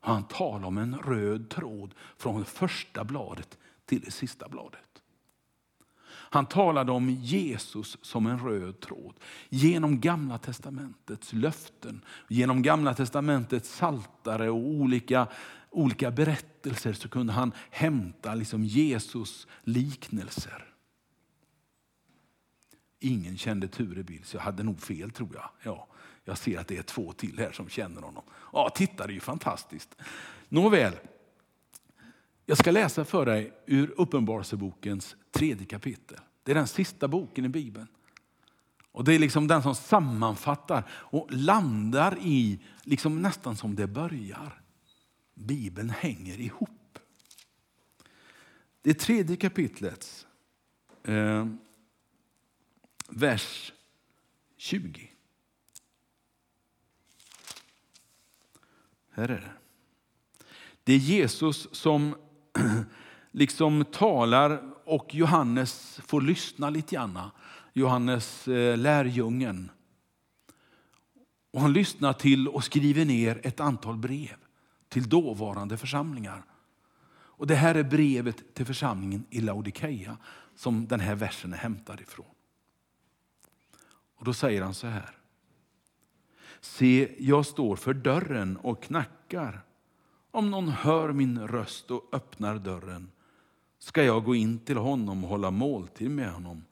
Han 0.00 0.24
talade 0.24 0.66
om 0.66 0.78
en 0.78 0.98
röd 0.98 1.48
tråd 1.48 1.94
från 2.16 2.44
första 2.44 3.04
bladet 3.04 3.58
till 3.88 4.00
det 4.00 4.10
sista 4.10 4.48
bladet. 4.48 4.80
Han 6.30 6.46
talade 6.46 6.92
om 6.92 7.10
Jesus 7.10 7.98
som 8.02 8.26
en 8.26 8.38
röd 8.38 8.80
tråd. 8.80 9.14
Genom 9.48 10.00
gamla 10.00 10.38
testamentets 10.38 11.32
löften, 11.32 12.04
genom 12.28 12.62
gamla 12.62 12.94
testamentets 12.94 13.76
saltare 13.76 14.50
och 14.50 14.58
olika, 14.58 15.26
olika 15.70 16.10
berättelser 16.10 16.92
så 16.92 17.08
kunde 17.08 17.32
han 17.32 17.52
hämta 17.70 18.34
liksom 18.34 18.64
Jesus 18.64 19.46
liknelser. 19.62 20.64
Ingen 23.00 23.38
kände 23.38 23.68
Turebil, 23.68 24.24
så 24.24 24.36
jag 24.36 24.42
hade 24.42 24.62
nog 24.62 24.80
fel 24.80 25.10
tror 25.10 25.30
jag. 25.34 25.50
Ja, 25.62 25.86
jag 26.24 26.38
ser 26.38 26.58
att 26.58 26.68
det 26.68 26.76
är 26.76 26.82
två 26.82 27.12
till 27.12 27.38
här 27.38 27.52
som 27.52 27.68
känner 27.68 28.02
honom. 28.02 28.22
Ja, 28.52 28.70
titta 28.74 29.06
det 29.06 29.12
är 29.12 29.14
ju 29.14 29.20
fantastiskt. 29.20 29.96
Nåväl, 30.48 30.94
jag 32.48 32.58
ska 32.58 32.70
läsa 32.70 33.04
för 33.04 33.26
dig 33.26 33.52
ur 33.66 33.94
Uppenbarelsebokens 33.96 35.16
tredje 35.30 35.66
kapitel. 35.66 36.18
Det 36.42 36.52
är 36.52 36.54
den 36.54 36.66
sista 36.66 37.08
boken 37.08 37.44
i 37.44 37.48
Bibeln. 37.48 37.86
Och 38.92 39.04
Det 39.04 39.14
är 39.14 39.18
liksom 39.18 39.48
den 39.48 39.62
som 39.62 39.74
sammanfattar 39.74 40.90
och 40.90 41.26
landar 41.30 42.18
i 42.22 42.60
liksom 42.82 43.22
nästan 43.22 43.56
som 43.56 43.74
det 43.74 43.86
börjar. 43.86 44.62
Bibeln 45.34 45.90
hänger 45.90 46.40
ihop. 46.40 46.98
Det 48.82 48.94
tredje 48.94 49.36
kapitlets 49.36 50.26
eh, 51.04 51.46
vers 53.08 53.72
20. 54.56 55.10
Här 59.10 59.28
är 59.28 59.40
det. 59.40 59.52
Det 60.84 60.92
är 60.92 60.98
Jesus 60.98 61.68
som 61.72 62.14
liksom 63.30 63.84
talar 63.84 64.62
och 64.84 65.14
Johannes 65.14 66.00
får 66.06 66.20
lyssna 66.20 66.70
lite 66.70 66.94
grann. 66.94 67.20
Johannes 67.72 68.48
eh, 68.48 68.76
lärjungen. 68.76 69.70
Och 71.50 71.60
han 71.60 71.72
lyssnar 71.72 72.12
till 72.12 72.48
och 72.48 72.64
skriver 72.64 73.04
ner 73.04 73.40
ett 73.42 73.60
antal 73.60 73.96
brev 73.96 74.36
till 74.88 75.08
dåvarande 75.08 75.76
församlingar. 75.76 76.44
Och 77.38 77.46
Det 77.46 77.54
här 77.54 77.74
är 77.74 77.82
brevet 77.82 78.54
till 78.54 78.66
församlingen 78.66 79.24
i 79.30 79.40
Laodikeia 79.40 80.16
som 80.54 80.86
den 80.86 81.00
här 81.00 81.14
versen 81.14 81.52
är 81.52 81.56
hämtad 81.56 82.00
ifrån. 82.00 82.26
Och 84.16 84.24
Då 84.24 84.34
säger 84.34 84.62
han 84.62 84.74
så 84.74 84.86
här. 84.86 85.10
Se, 86.60 87.14
jag 87.18 87.46
står 87.46 87.76
för 87.76 87.94
dörren 87.94 88.56
och 88.56 88.82
knackar. 88.82 89.64
Om 90.30 90.50
någon 90.50 90.68
hör 90.68 91.12
min 91.12 91.48
röst 91.48 91.90
och 91.90 92.08
öppnar 92.12 92.58
dörren 92.58 93.10
ska 93.78 94.04
jag 94.04 94.24
gå 94.24 94.34
in 94.34 94.58
till 94.58 94.76
honom 94.76 95.24
och 95.24 95.30
hålla 95.30 95.50
måltid 95.50 96.10
med 96.10 96.32
honom 96.32 96.64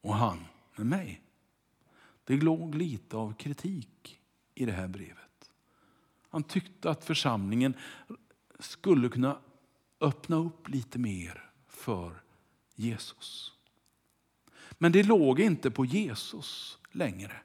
och 0.00 0.14
han 0.14 0.44
med 0.76 0.86
mig. 0.86 1.22
Det 2.24 2.36
låg 2.36 2.74
lite 2.74 3.16
av 3.16 3.32
kritik 3.32 4.20
i 4.54 4.64
det 4.64 4.72
här 4.72 4.88
brevet. 4.88 5.50
Han 6.28 6.42
tyckte 6.42 6.90
att 6.90 7.04
församlingen 7.04 7.74
skulle 8.58 9.08
kunna 9.08 9.38
öppna 10.00 10.36
upp 10.36 10.68
lite 10.68 10.98
mer 10.98 11.50
för 11.68 12.22
Jesus. 12.74 13.52
Men 14.70 14.92
det 14.92 15.02
låg 15.02 15.40
inte 15.40 15.70
på 15.70 15.84
Jesus 15.84 16.78
längre. 16.92 17.40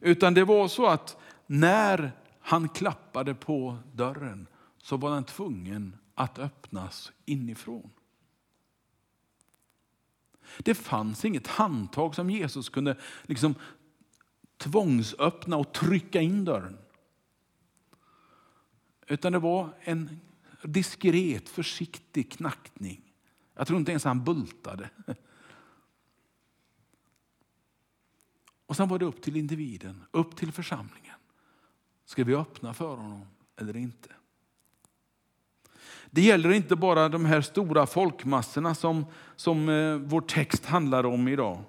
Utan 0.00 0.34
det 0.34 0.44
var 0.44 0.68
så 0.68 0.86
att 0.86 1.16
när 1.46 2.12
han 2.46 2.68
klappade 2.68 3.34
på 3.34 3.78
dörren 3.92 4.46
så 4.78 4.96
var 4.96 5.14
den 5.14 5.24
tvungen 5.24 5.96
att 6.14 6.38
öppnas 6.38 7.12
inifrån. 7.24 7.90
Det 10.58 10.74
fanns 10.74 11.24
inget 11.24 11.46
handtag 11.46 12.14
som 12.14 12.30
Jesus 12.30 12.68
kunde 12.68 12.96
liksom 13.22 13.54
tvångsöppna 14.56 15.56
och 15.56 15.72
trycka 15.72 16.20
in 16.20 16.44
dörren. 16.44 16.78
Utan 19.06 19.32
det 19.32 19.38
var 19.38 19.78
en 19.80 20.20
diskret, 20.62 21.48
försiktig 21.48 22.32
knackning. 22.32 23.12
Jag 23.54 23.66
tror 23.66 23.78
inte 23.78 23.92
ens 23.92 24.04
han 24.04 24.24
bultade. 24.24 24.90
Och 28.66 28.76
sen 28.76 28.88
var 28.88 28.98
det 28.98 29.04
upp 29.04 29.22
till 29.22 29.36
individen, 29.36 30.04
upp 30.10 30.36
till 30.36 30.52
församlingen. 30.52 31.16
Ska 32.06 32.24
vi 32.24 32.34
öppna 32.34 32.74
för 32.74 32.96
honom 32.96 33.26
eller 33.56 33.76
inte? 33.76 34.08
Det 36.10 36.22
gäller 36.22 36.52
inte 36.52 36.76
bara 36.76 37.08
de 37.08 37.24
här 37.24 37.40
stora 37.40 37.86
folkmassorna 37.86 38.74
som, 38.74 39.06
som 39.36 39.68
eh, 39.68 39.96
vår 39.96 40.20
text 40.20 40.66
handlar 40.66 41.06
om 41.06 41.28
idag. 41.28 41.62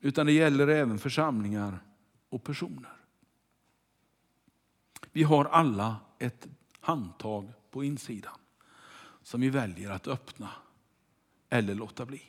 Utan 0.00 0.26
det 0.26 0.32
gäller 0.32 0.68
även 0.68 0.98
församlingar 0.98 1.78
och 2.28 2.44
personer. 2.44 2.92
Vi 5.12 5.22
har 5.22 5.44
alla 5.44 5.96
ett 6.18 6.48
handtag 6.80 7.52
på 7.70 7.84
insidan 7.84 8.38
som 9.22 9.40
vi 9.40 9.50
väljer 9.50 9.90
att 9.90 10.08
öppna 10.08 10.48
eller 11.48 11.74
låta 11.74 12.06
bli. 12.06 12.22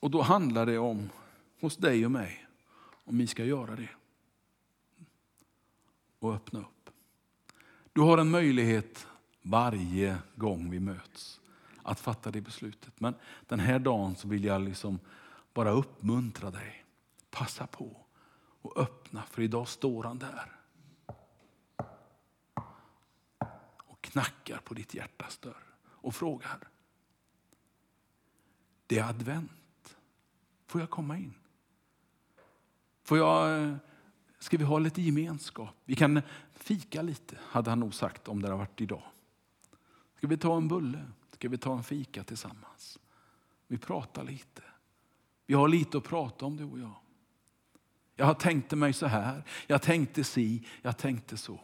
Och 0.00 0.10
då 0.10 0.22
handlar 0.22 0.66
det 0.66 0.78
om, 0.78 1.10
hos 1.60 1.76
dig 1.76 2.04
och 2.04 2.10
mig, 2.10 2.46
om 3.04 3.18
vi 3.18 3.26
ska 3.26 3.44
göra 3.44 3.76
det 3.76 3.90
och 6.18 6.34
öppna 6.34 6.60
upp. 6.60 6.90
Du 7.92 8.00
har 8.00 8.18
en 8.18 8.30
möjlighet 8.30 9.06
varje 9.42 10.18
gång 10.34 10.70
vi 10.70 10.80
möts 10.80 11.40
att 11.82 12.00
fatta 12.00 12.30
det 12.30 12.40
beslutet. 12.40 13.00
Men 13.00 13.14
den 13.46 13.60
här 13.60 13.78
dagen 13.78 14.16
så 14.16 14.28
vill 14.28 14.44
jag 14.44 14.62
liksom 14.62 14.98
bara 15.54 15.70
uppmuntra 15.70 16.50
dig. 16.50 16.84
Passa 17.30 17.66
på 17.66 18.06
och 18.62 18.78
öppna, 18.78 19.22
för 19.22 19.42
idag 19.42 19.68
står 19.68 20.04
han 20.04 20.18
där. 20.18 20.52
Och 23.76 24.02
knackar 24.02 24.58
på 24.58 24.74
ditt 24.74 24.94
hjärtas 24.94 25.38
dörr 25.38 25.74
och 25.82 26.14
frågar. 26.14 26.68
Det 28.86 28.98
är 28.98 29.08
advent. 29.08 29.96
Får 30.66 30.80
jag 30.80 30.90
komma 30.90 31.16
in? 31.16 31.34
Får 33.06 33.18
jag 33.18 33.62
eh, 33.62 33.74
Ska 34.38 34.56
vi 34.56 34.64
ha 34.64 34.78
lite 34.78 35.02
gemenskap? 35.02 35.74
Vi 35.84 35.94
kan 35.94 36.22
fika 36.54 37.02
lite, 37.02 37.38
hade 37.42 37.70
han 37.70 37.80
nog 37.80 37.94
sagt 37.94 38.28
om 38.28 38.42
det 38.42 38.48
hade 38.48 38.58
varit 38.58 38.80
idag. 38.80 39.02
Ska 40.16 40.26
vi 40.26 40.36
ta 40.36 40.56
en 40.56 40.68
bulle? 40.68 41.04
Ska 41.32 41.48
vi 41.48 41.58
ta 41.58 41.76
en 41.76 41.84
fika 41.84 42.24
tillsammans? 42.24 42.98
Vi 43.66 43.78
pratar 43.78 44.24
lite. 44.24 44.62
Vi 45.46 45.54
har 45.54 45.68
lite 45.68 45.98
att 45.98 46.04
prata 46.04 46.46
om 46.46 46.56
du 46.56 46.64
och 46.64 46.78
jag. 46.78 46.94
Jag 48.16 48.38
tänkte 48.38 48.76
mig 48.76 48.92
så 48.92 49.06
här, 49.06 49.42
jag 49.66 49.82
tänkte 49.82 50.24
si, 50.24 50.66
jag 50.82 50.98
tänkte 50.98 51.36
så. 51.36 51.60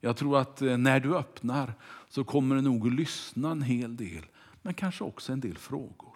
Jag 0.00 0.16
tror 0.16 0.38
att 0.38 0.62
eh, 0.62 0.76
när 0.76 1.00
du 1.00 1.16
öppnar 1.16 1.74
så 2.08 2.24
kommer 2.24 2.56
du 2.56 2.62
nog 2.62 2.86
att 2.86 2.94
lyssna 2.94 3.50
en 3.50 3.62
hel 3.62 3.96
del, 3.96 4.26
men 4.62 4.74
kanske 4.74 5.04
också 5.04 5.32
en 5.32 5.40
del 5.40 5.58
frågor. 5.58 6.15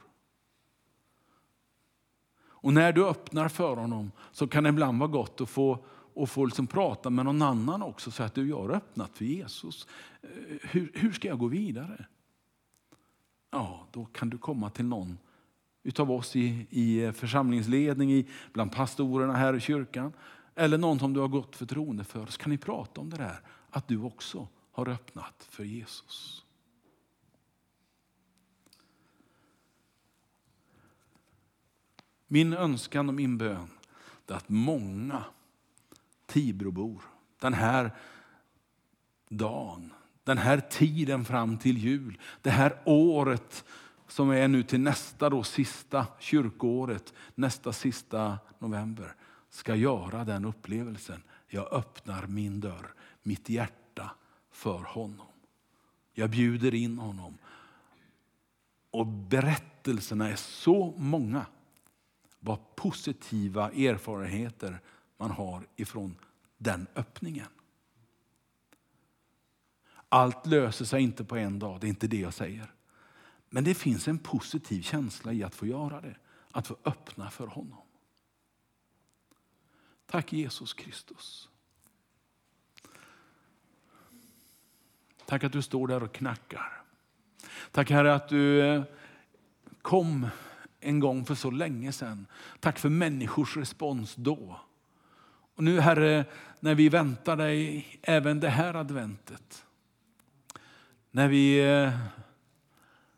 Och 2.63 2.73
när 2.73 2.93
du 2.93 3.07
öppnar 3.07 3.49
för 3.49 3.77
honom 3.77 4.13
så 4.33 4.49
kan 4.49 4.65
det 4.65 4.71
ibland 4.71 4.99
vara 4.99 5.11
gott 5.11 5.41
att 5.41 5.51
få, 5.51 5.85
att 6.17 6.31
få 6.31 6.45
liksom 6.45 6.67
prata 6.67 7.11
med 7.11 7.25
någon 7.25 7.43
annan 7.43 7.83
också. 7.83 8.11
Så 8.11 8.23
att 8.23 8.35
du, 8.35 8.49
jag 8.49 8.63
har 8.63 8.71
öppnat 8.71 9.11
för 9.15 9.25
Jesus. 9.25 9.87
Eh, 10.23 10.29
hur, 10.63 10.93
hur 10.95 11.13
ska 11.13 11.29
jag 11.29 11.39
gå 11.39 11.47
vidare? 11.47 12.07
ja, 13.51 13.87
då 13.91 14.05
kan 14.05 14.31
du 14.31 14.39
komma 14.39 14.71
till 14.71 14.85
någon 14.85 15.19
utav 15.83 16.11
oss 16.11 16.37
i, 16.37 16.67
i 16.71 17.03
eh, 17.03 17.13
församlingsledning, 17.13 18.13
i, 18.13 18.27
bland 18.53 18.73
pastorerna 18.73 19.33
här 19.33 19.57
i 19.57 19.61
kyrkan. 19.61 20.13
Eller 20.55 20.79
någon 20.79 20.99
som 20.99 21.13
du 21.13 21.21
har 21.21 21.29
gått 21.29 21.57
förtroende 21.57 22.05
för. 22.05 22.27
Så 22.27 22.39
kan 22.39 22.51
ni 22.51 22.59
prata 22.59 23.01
om 23.01 23.11
det 23.11 23.17
där, 23.17 23.41
att 23.71 23.89
du 23.89 24.03
också 24.03 24.49
har 24.73 24.89
öppnat 24.89 25.47
för 25.51 25.65
Jesus. 25.65 26.45
Min 32.33 32.53
önskan 32.53 33.09
och 33.09 33.15
min 33.15 33.39
bön 33.39 33.69
är 34.27 34.35
att 34.35 34.49
många 34.49 35.25
Tibrobor 36.27 37.03
den 37.41 37.55
här 37.55 37.91
dagen, 39.29 39.93
den 40.25 40.39
här 40.39 40.61
tiden 40.61 41.25
fram 41.25 41.59
till 41.59 41.79
jul, 41.79 42.19
det 42.43 42.51
här 42.51 42.77
året 42.85 43.65
som 44.09 44.31
är 44.31 44.49
nu 44.49 44.63
till 44.63 44.81
nästa 44.81 45.31
då, 45.31 45.43
sista 45.43 46.07
kyrkoåret, 46.19 47.15
nästa 47.35 47.73
sista 47.73 48.39
november, 48.59 49.15
ska 49.49 49.75
göra 49.75 50.25
den 50.25 50.45
upplevelsen. 50.45 51.23
Jag 51.47 51.73
öppnar 51.73 52.27
min 52.27 52.61
dörr, 52.61 52.95
mitt 53.23 53.49
hjärta 53.49 54.11
för 54.51 54.83
honom. 54.83 55.27
Jag 56.13 56.31
bjuder 56.31 56.75
in 56.75 56.99
honom. 56.99 57.39
Och 58.91 59.07
berättelserna 59.07 60.29
är 60.29 60.37
så 60.37 60.95
många 60.97 61.47
vad 62.41 62.77
positiva 62.77 63.71
erfarenheter 63.71 64.81
man 65.17 65.31
har 65.31 65.67
ifrån 65.77 66.17
den 66.59 66.87
öppningen. 66.95 67.49
Allt 70.09 70.47
löser 70.47 70.85
sig 70.85 71.03
inte 71.03 71.25
på 71.25 71.37
en 71.37 71.59
dag, 71.59 71.81
det 71.81 71.87
är 71.87 71.89
inte 71.89 72.07
det 72.07 72.21
jag 72.21 72.35
säger. 72.35 72.75
Men 73.49 73.65
det 73.65 73.75
finns 73.75 74.09
en 74.09 74.19
positiv 74.19 74.83
känsla 74.83 75.33
i 75.33 75.43
att 75.43 75.55
få 75.55 75.67
göra 75.67 76.01
det, 76.01 76.17
att 76.51 76.67
få 76.67 76.77
öppna 76.85 77.31
för 77.31 77.47
honom. 77.47 77.83
Tack 80.07 80.33
Jesus 80.33 80.75
Kristus. 80.75 81.49
Tack 85.27 85.45
att 85.45 85.53
du 85.53 85.63
står 85.63 85.89
där 85.89 86.03
och 86.03 86.15
knackar. 86.15 86.83
Tack 87.71 87.91
Herre 87.91 88.15
att 88.15 88.29
du 88.29 88.61
eh, 88.61 88.83
kom 89.83 90.29
en 90.81 91.01
gång 91.01 91.27
för 91.27 91.35
så 91.35 91.51
länge 91.51 91.93
sedan. 91.93 92.27
Tack 92.61 92.79
för 92.79 92.89
människors 92.89 93.57
respons 93.57 94.15
då. 94.15 94.61
Och 95.55 95.65
nu 95.65 95.81
Herre, 95.81 96.25
när 96.61 96.75
vi 96.75 96.89
väntar 96.89 97.37
dig 97.37 97.87
även 98.03 98.41
det 98.41 98.49
här 98.49 98.75
adventet. 98.75 99.65
När 101.11 101.29
vi 101.29 101.71
eh, 101.71 101.99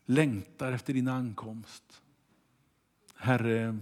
längtar 0.04 0.72
efter 0.72 0.94
din 0.94 1.08
ankomst. 1.08 2.02
Herre, 3.16 3.78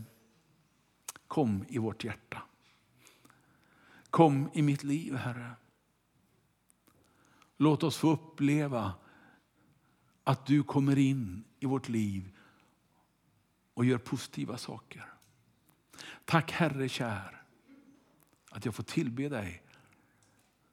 kom 1.27 1.65
i 1.69 1.79
vårt 1.79 2.05
hjärta. 2.05 2.43
Kom 4.11 4.51
i 4.53 4.63
mitt 4.63 4.85
liv, 4.85 5.17
Herre. 5.17 5.51
Låt 7.57 7.83
oss 7.83 7.97
få 7.97 8.11
uppleva 8.11 8.93
att 10.25 10.47
du 10.47 10.63
kommer 10.63 10.99
in 10.99 11.45
i 11.61 11.67
vårt 11.67 11.89
liv 11.89 12.37
och 13.75 13.85
gör 13.85 13.99
positiva 13.99 14.59
saker. 14.59 15.07
Tack 16.25 16.53
Herre 16.53 16.89
kär 16.89 17.43
att 18.51 18.65
jag 18.65 18.75
får 18.75 18.83
tillbe 18.83 19.29
dig 19.29 19.63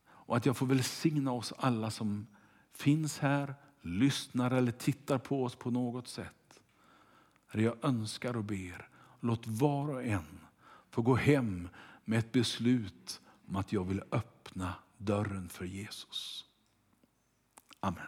och 0.07 0.37
att 0.37 0.45
jag 0.45 0.57
får 0.57 0.65
välsigna 0.65 1.31
oss 1.31 1.53
alla 1.57 1.91
som 1.91 2.27
finns 2.73 3.19
här, 3.19 3.55
lyssnar 3.81 4.51
eller 4.51 4.71
tittar 4.71 5.17
på 5.17 5.43
oss 5.43 5.55
på 5.55 5.71
något 5.71 6.07
sätt. 6.07 6.59
Herre, 7.47 7.63
jag 7.63 7.85
önskar 7.85 8.37
och 8.37 8.43
ber, 8.43 8.89
låt 9.19 9.47
var 9.47 9.89
och 9.89 10.03
en 10.03 10.39
få 10.89 11.01
gå 11.01 11.15
hem 11.15 11.69
med 12.05 12.19
ett 12.19 12.31
beslut 12.31 13.21
om 13.47 13.55
att 13.55 13.73
jag 13.73 13.83
vill 13.83 14.03
öppna 14.11 14.73
dörren 14.97 15.49
för 15.49 15.65
Jesus. 15.65 16.45
Amen. 17.79 18.07